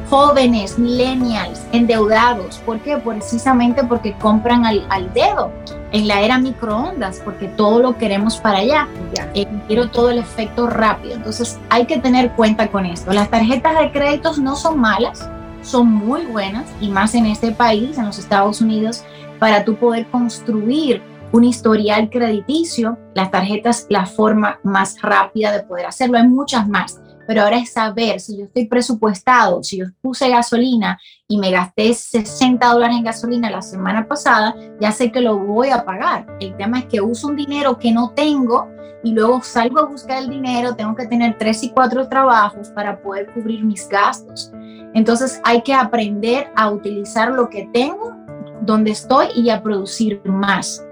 jóvenes, 0.10 0.78
millennials, 0.80 1.62
endeudados. 1.72 2.58
¿Por 2.66 2.80
qué? 2.80 2.98
Precisamente 2.98 3.84
porque 3.84 4.14
compran 4.18 4.66
al, 4.66 5.14
dedo 5.14 5.52
en 5.92 6.08
la 6.08 6.22
era 6.22 6.40
microondas, 6.40 7.22
porque 7.24 7.48
todo 7.48 7.80
lo 7.80 7.98
queremos 7.98 8.38
para 8.38 8.60
allá. 8.60 8.88
Ya. 9.16 9.30
Eh, 9.36 9.48
quiero 9.68 9.90
todo 9.90 10.10
el 10.10 10.18
efecto 10.18 10.68
rápido. 10.68 11.16
Entonces 11.16 11.60
hay 11.70 11.86
que 11.86 11.98
tener 11.98 12.32
cuenta 12.32 12.68
con 12.70 12.86
esto. 12.86 13.14
Las 13.14 13.30
tarjetas 13.30 13.80
de 13.80 13.92
créditos 13.92 14.40
no 14.40 14.56
son 14.56 14.80
malas, 14.80 15.30
son 15.62 15.88
muy 15.88 16.26
buenas 16.26 16.66
y 16.82 16.90
más 16.90 17.14
en 17.16 17.26
este 17.26 17.52
país, 17.52 17.98
en 17.98 18.06
los 18.06 18.18
Estados 18.18 18.62
Unidos, 18.62 19.04
para 19.40 19.64
tú 19.64 19.76
poder 19.76 20.08
construir 20.08 21.02
un 21.32 21.44
historial 21.44 22.10
crediticio. 22.10 22.98
Las 23.14 23.30
tarjetas, 23.30 23.86
la 23.90 24.06
forma 24.06 24.60
más 24.64 25.00
rápida 25.02 25.52
de 25.52 25.64
poder 25.64 25.86
hacerlo. 25.86 26.18
Hay 26.18 26.28
muchas 26.28 26.68
más 26.68 27.00
pero 27.30 27.44
ahora 27.44 27.58
es 27.58 27.74
saber 27.74 28.20
si 28.20 28.40
yo 28.40 28.46
estoy 28.46 28.66
presupuestado, 28.66 29.62
si 29.62 29.78
yo 29.78 29.86
puse 30.02 30.30
gasolina 30.30 31.00
y 31.28 31.38
me 31.38 31.52
gasté 31.52 31.94
60 31.94 32.66
dólares 32.68 32.98
en 32.98 33.04
gasolina 33.04 33.52
la 33.52 33.62
semana 33.62 34.08
pasada, 34.08 34.56
ya 34.82 34.92
sé 34.92 35.12
que 35.12 35.22
lo 35.22 35.38
voy 35.38 35.70
a 35.70 35.86
pagar. 35.86 36.26
El 36.40 36.58
tema 36.58 36.80
es 36.80 36.86
que 36.86 37.02
uso 37.02 37.28
un 37.28 37.36
dinero 37.36 37.78
que 37.78 37.92
no 37.92 38.10
tengo 38.16 38.68
y 39.04 39.12
luego 39.12 39.44
salgo 39.44 39.80
a 39.80 39.86
buscar 39.86 40.24
el 40.24 40.30
dinero, 40.32 40.74
tengo 40.74 40.96
que 40.96 41.06
tener 41.06 41.38
tres 41.38 41.62
y 41.62 41.70
cuatro 41.70 42.10
trabajos 42.10 42.70
para 42.70 43.00
poder 43.00 43.32
cubrir 43.32 43.64
mis 43.64 43.88
gastos. 43.88 44.52
Entonces 44.96 45.40
hay 45.44 45.62
que 45.62 45.76
aprender 45.76 46.52
a 46.56 46.72
utilizar 46.72 47.32
lo 47.32 47.48
que 47.48 47.70
tengo, 47.72 48.16
donde 48.62 48.90
estoy 48.90 49.28
y 49.36 49.52
a 49.52 49.62
producir 49.62 50.20
más. 50.26 50.84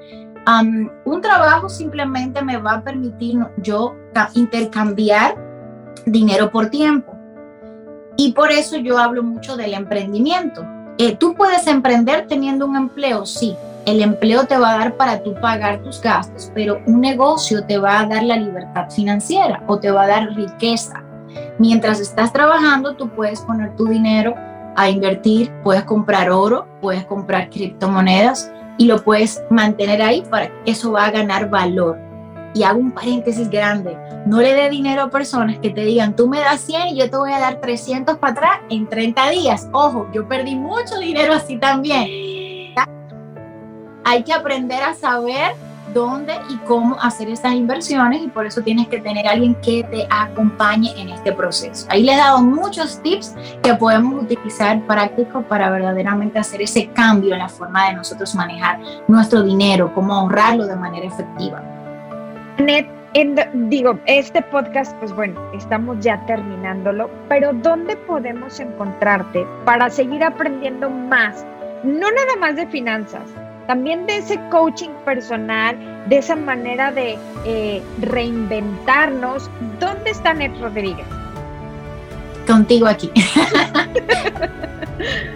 un 0.46 1.20
trabajo 1.20 1.68
simplemente 1.68 2.44
me 2.44 2.58
va 2.58 2.74
a 2.74 2.84
permitir 2.84 3.40
yo 3.58 3.96
intercambiar 4.36 5.47
dinero 6.06 6.52
por 6.52 6.70
tiempo. 6.70 7.18
Y 8.16 8.34
por 8.34 8.52
eso 8.52 8.78
yo 8.78 8.98
hablo 8.98 9.24
mucho 9.24 9.58
del 9.58 9.74
emprendimiento. 9.74 10.66
Eh, 10.98 11.16
tú 11.16 11.36
puedes 11.36 11.68
emprender 11.68 12.26
teniendo 12.28 12.66
un 12.66 12.76
empleo, 12.76 13.26
sí. 13.26 13.56
El 13.86 14.02
empleo 14.02 14.46
te 14.46 14.58
va 14.58 14.74
a 14.74 14.78
dar 14.80 14.98
para 14.98 15.22
tú 15.22 15.36
pagar 15.36 15.82
tus 15.84 16.02
gastos, 16.02 16.52
pero 16.54 16.82
un 16.88 17.00
negocio 17.00 17.64
te 17.64 17.78
va 17.78 18.00
a 18.00 18.06
dar 18.06 18.24
la 18.24 18.36
libertad 18.36 18.90
financiera 18.90 19.64
o 19.68 19.80
te 19.80 19.92
va 19.92 20.04
a 20.04 20.08
dar 20.08 20.36
riqueza. 20.36 21.04
Mientras 21.60 22.00
estás 22.00 22.34
trabajando, 22.34 22.96
tú 22.96 23.10
puedes 23.10 23.42
poner 23.42 23.76
tu 23.76 23.86
dinero 23.86 24.34
a 24.76 24.90
invertir, 24.90 25.52
puedes 25.64 25.84
comprar 25.84 26.30
oro, 26.30 26.68
puedes 26.82 27.06
comprar 27.06 27.50
criptomonedas 27.50 28.52
y 28.78 28.86
lo 28.86 29.04
puedes 29.04 29.42
mantener 29.50 30.02
ahí 30.02 30.24
para 30.30 30.48
que 30.48 30.72
eso 30.72 30.92
va 30.92 31.06
a 31.06 31.12
ganar 31.12 31.50
valor 31.50 32.07
y 32.54 32.64
hago 32.64 32.80
un 32.80 32.92
paréntesis 32.92 33.50
grande, 33.50 33.98
no 34.26 34.42
le 34.42 34.54
dé 34.54 34.70
dinero 34.70 35.04
a 35.04 35.10
personas 35.10 35.60
que 35.60 35.70
te 35.70 35.86
digan, 35.86 36.16
tú 36.16 36.28
me 36.28 36.40
das 36.40 36.62
100 36.62 36.88
y 36.90 37.00
yo 37.00 37.10
te 37.10 37.18
voy 37.18 37.32
a 37.32 37.40
dar 37.40 37.62
300 37.62 38.18
para 38.18 38.34
atrás 38.34 38.60
en 38.70 38.88
30 38.88 39.30
días. 39.30 39.68
Ojo, 39.72 40.08
yo 40.14 40.28
perdí 40.28 40.56
mucho 40.56 40.98
dinero 41.00 41.34
así 41.34 41.58
también. 41.58 42.08
Hay 44.04 44.24
que 44.24 44.34
aprender 44.34 44.82
a 44.82 44.94
saber 44.94 45.54
dónde 45.94 46.34
y 46.50 46.58
cómo 46.58 46.98
hacer 47.02 47.30
estas 47.30 47.54
inversiones 47.54 48.22
y 48.22 48.28
por 48.28 48.46
eso 48.46 48.62
tienes 48.62 48.88
que 48.88 49.00
tener 49.00 49.28
alguien 49.28 49.56
que 49.56 49.84
te 49.84 50.08
acompañe 50.10 50.94
en 50.98 51.10
este 51.10 51.32
proceso. 51.32 51.88
Ahí 51.90 52.04
le 52.04 52.14
he 52.14 52.18
dado 52.18 52.42
muchos 52.42 53.02
tips 53.02 53.36
que 53.64 53.74
podemos 53.76 54.24
utilizar 54.24 54.86
prácticos 54.86 55.44
para 55.46 55.70
verdaderamente 55.70 56.40
hacer 56.40 56.62
ese 56.62 56.88
cambio 56.90 57.34
en 57.34 57.40
la 57.40 57.50
forma 57.50 57.88
de 57.88 57.96
nosotros 57.96 58.36
manejar 58.36 58.80
nuestro 59.08 59.44
dinero, 59.44 59.92
cómo 59.94 60.14
ahorrarlo 60.14 60.68
de 60.68 60.76
manera 60.76 61.06
efectiva. 61.06 61.77
Net, 62.60 62.88
digo, 63.70 64.00
este 64.08 64.42
podcast, 64.42 64.96
pues 64.98 65.14
bueno, 65.14 65.40
estamos 65.54 66.00
ya 66.00 66.26
terminándolo, 66.26 67.08
pero 67.30 67.54
¿dónde 67.54 67.96
podemos 67.96 68.60
encontrarte 68.60 69.46
para 69.64 69.92
seguir 69.92 70.24
aprendiendo 70.24 70.90
más? 70.90 71.46
No 71.84 72.12
nada 72.12 72.36
más 72.40 72.56
de 72.56 72.66
finanzas, 72.68 73.30
también 73.68 74.08
de 74.08 74.18
ese 74.18 74.40
coaching 74.50 74.90
personal, 75.06 75.78
de 76.10 76.18
esa 76.18 76.36
manera 76.36 76.92
de 76.92 77.20
eh, 77.46 77.84
reinventarnos. 78.02 79.52
¿Dónde 79.80 80.10
está 80.10 80.34
Net 80.34 80.54
Rodríguez? 80.60 81.06
Contigo 82.48 82.88
aquí. 82.88 83.12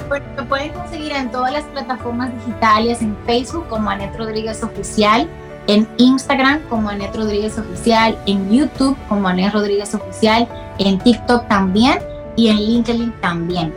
bueno, 0.07 0.25
me 0.37 0.43
pueden 0.43 0.71
conseguir 0.71 1.11
en 1.11 1.29
todas 1.29 1.53
las 1.53 1.65
plataformas 1.65 2.31
digitales, 2.39 3.03
en 3.03 3.15
Facebook 3.27 3.67
como 3.67 3.91
Anet 3.91 4.17
Rodríguez 4.17 4.63
Oficial, 4.63 5.27
en 5.67 5.87
Instagram 5.97 6.61
como 6.69 6.89
Anet 6.89 7.15
Rodríguez 7.15 7.57
Oficial, 7.57 8.17
en 8.25 8.49
YouTube 8.51 8.97
como 9.07 9.27
Anet 9.27 9.53
Rodríguez 9.53 9.93
Oficial, 9.95 10.47
en 10.79 10.99
TikTok 10.99 11.47
también 11.47 11.99
y 12.35 12.47
en 12.49 12.57
LinkedIn 12.57 13.13
también. 13.21 13.73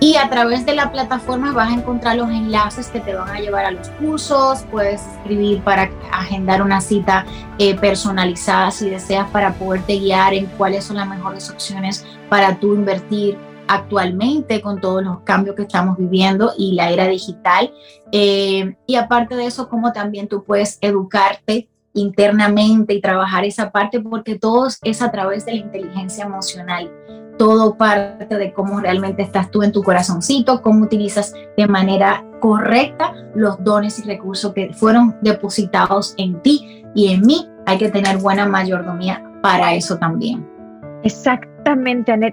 Y 0.00 0.14
a 0.14 0.30
través 0.30 0.64
de 0.64 0.74
la 0.74 0.92
plataforma 0.92 1.52
vas 1.52 1.70
a 1.70 1.74
encontrar 1.74 2.16
los 2.16 2.30
enlaces 2.30 2.86
que 2.86 3.00
te 3.00 3.14
van 3.14 3.30
a 3.30 3.40
llevar 3.40 3.64
a 3.64 3.72
los 3.72 3.88
cursos, 3.90 4.64
puedes 4.70 5.04
escribir 5.04 5.60
para 5.62 5.90
agendar 6.12 6.62
una 6.62 6.80
cita 6.80 7.26
eh, 7.58 7.74
personalizada 7.74 8.70
si 8.70 8.88
deseas 8.88 9.28
para 9.30 9.54
poderte 9.54 9.98
guiar 9.98 10.34
en 10.34 10.46
cuáles 10.46 10.84
son 10.84 10.98
las 10.98 11.08
mejores 11.08 11.50
opciones 11.50 12.06
para 12.28 12.60
tú 12.60 12.74
invertir 12.74 13.36
actualmente 13.68 14.60
con 14.60 14.80
todos 14.80 15.02
los 15.02 15.20
cambios 15.20 15.54
que 15.54 15.62
estamos 15.62 15.96
viviendo 15.96 16.52
y 16.56 16.74
la 16.74 16.90
era 16.90 17.06
digital. 17.06 17.72
Eh, 18.12 18.76
y 18.86 18.96
aparte 18.96 19.36
de 19.36 19.46
eso, 19.46 19.68
cómo 19.68 19.92
también 19.92 20.28
tú 20.28 20.44
puedes 20.44 20.78
educarte 20.80 21.68
internamente 21.94 22.94
y 22.94 23.00
trabajar 23.00 23.44
esa 23.44 23.70
parte 23.70 24.00
porque 24.00 24.38
todo 24.38 24.68
es 24.82 25.02
a 25.02 25.10
través 25.10 25.44
de 25.46 25.52
la 25.52 25.58
inteligencia 25.58 26.24
emocional 26.24 26.90
todo 27.38 27.76
parte 27.76 28.36
de 28.36 28.52
cómo 28.52 28.80
realmente 28.80 29.22
estás 29.22 29.50
tú 29.50 29.62
en 29.62 29.72
tu 29.72 29.82
corazoncito, 29.82 30.60
cómo 30.60 30.84
utilizas 30.84 31.32
de 31.56 31.66
manera 31.66 32.24
correcta 32.40 33.14
los 33.34 33.62
dones 33.64 33.98
y 34.00 34.02
recursos 34.02 34.52
que 34.52 34.74
fueron 34.74 35.16
depositados 35.22 36.14
en 36.18 36.42
ti 36.42 36.84
y 36.94 37.12
en 37.12 37.22
mí. 37.22 37.48
Hay 37.64 37.78
que 37.78 37.90
tener 37.90 38.18
buena 38.18 38.46
mayordomía 38.46 39.22
para 39.40 39.74
eso 39.74 39.96
también. 39.96 40.46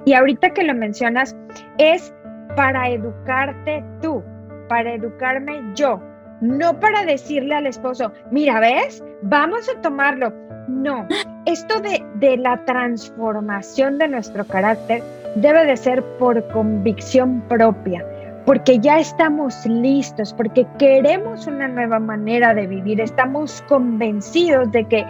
Y 0.05 0.13
ahorita 0.13 0.51
que 0.51 0.63
lo 0.63 0.73
mencionas, 0.73 1.35
es 1.77 2.13
para 2.55 2.89
educarte 2.89 3.83
tú, 4.01 4.23
para 4.69 4.93
educarme 4.93 5.61
yo, 5.75 6.01
no 6.39 6.79
para 6.79 7.03
decirle 7.05 7.55
al 7.55 7.67
esposo, 7.67 8.11
mira, 8.31 8.59
¿ves? 8.59 9.03
Vamos 9.23 9.69
a 9.69 9.81
tomarlo. 9.81 10.31
No, 10.67 11.05
esto 11.45 11.81
de, 11.81 12.37
la 12.37 12.63
transformación 12.65 13.97
de 13.97 14.07
nuestro 14.07 14.45
carácter 14.45 15.03
debe 15.35 15.65
de 15.65 15.77
ser 15.77 16.01
por 16.17 16.47
convicción 16.49 17.41
propia, 17.49 18.03
porque 18.45 18.79
ya 18.79 18.99
estamos 18.99 19.65
listos, 19.65 20.33
porque 20.33 20.65
queremos 20.79 21.45
una 21.45 21.67
nueva 21.67 21.99
manera 21.99 22.53
de 22.53 22.67
vivir, 22.67 22.99
estamos 23.01 23.61
convencidos 23.67 24.71
de 24.71 24.85
que 24.85 25.05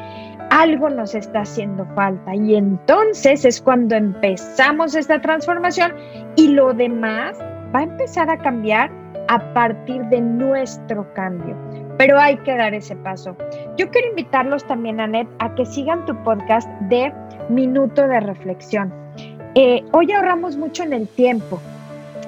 algo 0.55 0.89
nos 0.89 1.13
está 1.13 1.41
haciendo 1.41 1.85
falta. 1.95 2.33
Y 2.33 2.55
entonces 2.55 3.43
es 3.43 3.61
cuando 3.61 3.95
empezamos 3.95 4.95
esta 4.95 5.21
transformación 5.21 5.93
y 6.37 6.47
lo 6.49 6.73
demás 6.73 7.37
va 7.75 7.79
a 7.79 7.83
empezar 7.83 8.29
a 8.29 8.37
cambiar 8.37 8.89
a 9.27 9.53
partir 9.53 10.01
de 10.05 10.21
nuestro 10.21 11.05
cambio. 11.13 11.57
Pero 11.97 12.17
hay 12.17 12.37
que 12.37 12.55
dar 12.55 12.73
ese 12.73 12.95
paso. 12.95 13.35
Yo 13.77 13.89
quiero 13.89 14.09
invitarlos 14.09 14.65
también, 14.65 15.01
Anet, 15.01 15.27
a 15.39 15.53
que 15.55 15.65
sigan 15.65 16.05
tu 16.05 16.15
podcast 16.23 16.69
de 16.83 17.13
Minuto 17.49 18.07
de 18.07 18.21
Reflexión. 18.21 18.93
Eh, 19.55 19.83
hoy 19.91 20.11
ahorramos 20.11 20.55
mucho 20.57 20.83
en 20.83 20.93
el 20.93 21.07
tiempo, 21.07 21.61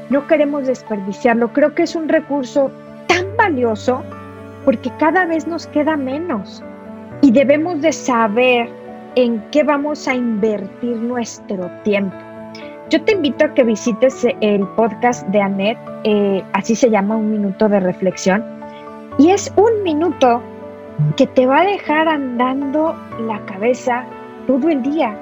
no 0.09 0.25
queremos 0.27 0.65
desperdiciarlo, 0.65 1.51
creo 1.51 1.75
que 1.75 1.83
es 1.83 1.93
un 1.93 2.07
recurso 2.07 2.71
tan 3.07 3.35
valioso 3.35 4.01
porque 4.63 4.89
cada 4.97 5.25
vez 5.25 5.45
nos 5.45 5.67
queda 5.67 5.97
menos 5.97 6.63
y 7.21 7.31
debemos 7.31 7.81
de 7.81 7.91
saber 7.91 8.69
en 9.15 9.41
qué 9.51 9.63
vamos 9.63 10.07
a 10.07 10.15
invertir 10.15 10.97
nuestro 10.97 11.69
tiempo. 11.83 12.15
Yo 12.89 13.03
te 13.03 13.13
invito 13.13 13.45
a 13.45 13.53
que 13.53 13.63
visites 13.63 14.25
el 14.41 14.65
podcast 14.75 15.27
de 15.27 15.41
Anet, 15.41 15.77
eh, 16.03 16.43
así 16.53 16.75
se 16.75 16.89
llama 16.89 17.17
Un 17.17 17.31
Minuto 17.31 17.67
de 17.67 17.79
Reflexión 17.79 18.45
y 19.17 19.31
es 19.31 19.51
un 19.57 19.83
minuto 19.83 20.41
que 21.15 21.27
te 21.27 21.45
va 21.45 21.61
a 21.61 21.65
dejar 21.65 22.07
andando 22.07 22.95
la 23.27 23.39
cabeza 23.45 24.05
todo 24.45 24.69
el 24.69 24.81
día 24.83 25.17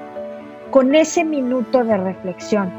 con 0.70 0.94
ese 0.94 1.24
minuto 1.24 1.82
de 1.82 1.96
reflexión, 1.96 2.70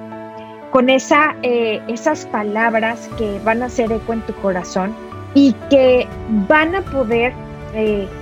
con 0.71 0.89
esa, 0.89 1.35
eh, 1.41 1.81
esas 1.87 2.25
palabras 2.27 3.09
que 3.17 3.39
van 3.43 3.63
a 3.63 3.65
hacer 3.65 3.91
eco 3.91 4.13
en 4.13 4.21
tu 4.21 4.33
corazón 4.35 4.93
y 5.33 5.53
que 5.69 6.07
van 6.47 6.75
a 6.75 6.81
poder 6.81 7.33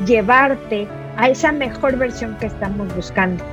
llevarte 0.05 0.87
a 1.17 1.29
esa 1.29 1.51
mejor 1.51 1.97
versión 1.97 2.37
que 2.39 2.47
estamos 2.47 2.93
buscando. 2.95 3.43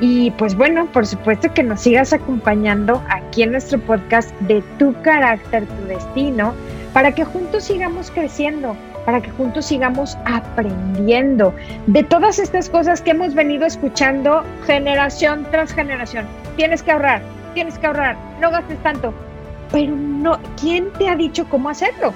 Y 0.00 0.30
pues 0.32 0.54
bueno, 0.54 0.86
por 0.86 1.06
supuesto 1.06 1.52
que 1.52 1.62
nos 1.62 1.80
sigas 1.82 2.12
acompañando 2.12 3.02
aquí 3.10 3.42
en 3.42 3.52
nuestro 3.52 3.78
podcast 3.78 4.32
de 4.40 4.62
Tu 4.78 4.94
carácter, 5.02 5.66
tu 5.66 5.84
destino, 5.86 6.54
para 6.94 7.12
que 7.12 7.24
juntos 7.24 7.64
sigamos 7.64 8.10
creciendo 8.10 8.74
para 9.04 9.20
que 9.20 9.30
juntos 9.30 9.66
sigamos 9.66 10.16
aprendiendo 10.24 11.54
de 11.86 12.02
todas 12.02 12.38
estas 12.38 12.68
cosas 12.68 13.00
que 13.00 13.10
hemos 13.10 13.34
venido 13.34 13.66
escuchando 13.66 14.44
generación 14.66 15.46
tras 15.50 15.72
generación. 15.72 16.26
Tienes 16.56 16.82
que 16.82 16.92
ahorrar, 16.92 17.22
tienes 17.54 17.78
que 17.78 17.86
ahorrar, 17.86 18.16
no 18.40 18.50
gastes 18.50 18.78
tanto. 18.82 19.14
Pero 19.72 19.94
no, 19.96 20.38
¿quién 20.60 20.92
te 20.92 21.08
ha 21.08 21.16
dicho 21.16 21.44
cómo 21.48 21.68
hacerlo? 21.70 22.12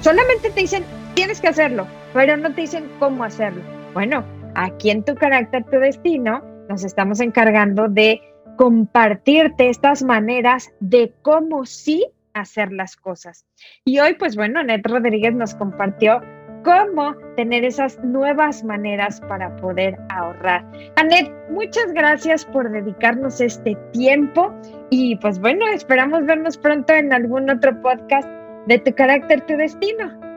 Solamente 0.00 0.50
te 0.50 0.60
dicen, 0.60 0.84
tienes 1.14 1.40
que 1.40 1.48
hacerlo, 1.48 1.86
pero 2.12 2.36
no 2.36 2.52
te 2.54 2.62
dicen 2.62 2.90
cómo 2.98 3.24
hacerlo. 3.24 3.62
Bueno, 3.94 4.24
aquí 4.54 4.90
en 4.90 5.04
tu 5.04 5.14
carácter, 5.14 5.64
tu 5.64 5.78
destino, 5.78 6.42
nos 6.68 6.84
estamos 6.84 7.20
encargando 7.20 7.88
de 7.88 8.20
compartirte 8.56 9.68
estas 9.68 10.02
maneras 10.02 10.70
de 10.80 11.12
cómo 11.22 11.64
sí 11.64 12.06
hacer 12.34 12.72
las 12.72 12.96
cosas. 12.96 13.44
Y 13.84 13.98
hoy, 13.98 14.14
pues 14.14 14.36
bueno, 14.36 14.60
Anet 14.60 14.86
Rodríguez 14.86 15.34
nos 15.34 15.54
compartió 15.54 16.20
cómo 16.64 17.14
tener 17.36 17.64
esas 17.64 17.98
nuevas 18.04 18.62
maneras 18.64 19.20
para 19.22 19.54
poder 19.56 19.98
ahorrar. 20.10 20.64
Anet, 20.96 21.30
muchas 21.50 21.92
gracias 21.92 22.44
por 22.46 22.70
dedicarnos 22.70 23.40
este 23.40 23.76
tiempo 23.92 24.52
y 24.90 25.16
pues 25.16 25.40
bueno, 25.40 25.66
esperamos 25.68 26.24
vernos 26.24 26.56
pronto 26.56 26.92
en 26.92 27.12
algún 27.12 27.50
otro 27.50 27.80
podcast 27.82 28.28
de 28.66 28.78
Tu 28.78 28.94
carácter, 28.94 29.44
tu 29.46 29.56
destino. 29.56 30.31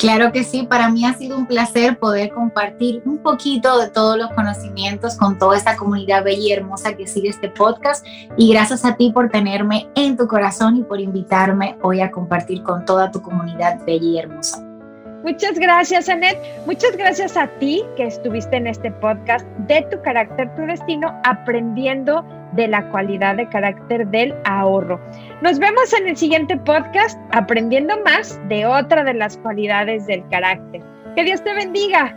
Claro 0.00 0.32
que 0.32 0.44
sí, 0.44 0.62
para 0.62 0.88
mí 0.88 1.04
ha 1.04 1.12
sido 1.12 1.36
un 1.36 1.44
placer 1.44 1.98
poder 1.98 2.30
compartir 2.30 3.02
un 3.04 3.18
poquito 3.18 3.78
de 3.78 3.90
todos 3.90 4.16
los 4.16 4.30
conocimientos 4.30 5.14
con 5.16 5.38
toda 5.38 5.58
esta 5.58 5.76
comunidad 5.76 6.24
bella 6.24 6.40
y 6.40 6.52
hermosa 6.52 6.94
que 6.94 7.06
sigue 7.06 7.28
este 7.28 7.50
podcast 7.50 8.06
y 8.38 8.50
gracias 8.50 8.86
a 8.86 8.96
ti 8.96 9.12
por 9.12 9.28
tenerme 9.28 9.90
en 9.96 10.16
tu 10.16 10.26
corazón 10.26 10.76
y 10.78 10.84
por 10.84 11.00
invitarme 11.00 11.76
hoy 11.82 12.00
a 12.00 12.10
compartir 12.10 12.62
con 12.62 12.86
toda 12.86 13.10
tu 13.10 13.20
comunidad 13.20 13.84
bella 13.84 14.06
y 14.06 14.18
hermosa. 14.18 14.69
Muchas 15.22 15.58
gracias, 15.58 16.08
Anet. 16.08 16.38
Muchas 16.66 16.96
gracias 16.96 17.36
a 17.36 17.46
ti 17.58 17.82
que 17.96 18.04
estuviste 18.04 18.56
en 18.56 18.66
este 18.66 18.90
podcast 18.90 19.46
de 19.68 19.82
Tu 19.90 20.00
carácter, 20.02 20.54
tu 20.54 20.62
destino, 20.62 21.14
aprendiendo 21.24 22.24
de 22.52 22.68
la 22.68 22.88
cualidad 22.90 23.36
de 23.36 23.48
carácter 23.48 24.06
del 24.08 24.34
ahorro. 24.44 25.00
Nos 25.42 25.58
vemos 25.58 25.92
en 25.92 26.08
el 26.08 26.16
siguiente 26.16 26.56
podcast 26.56 27.18
aprendiendo 27.32 27.94
más 28.02 28.40
de 28.48 28.66
otra 28.66 29.04
de 29.04 29.14
las 29.14 29.36
cualidades 29.38 30.06
del 30.06 30.26
carácter. 30.28 30.82
Que 31.14 31.24
Dios 31.24 31.44
te 31.44 31.54
bendiga. 31.54 32.16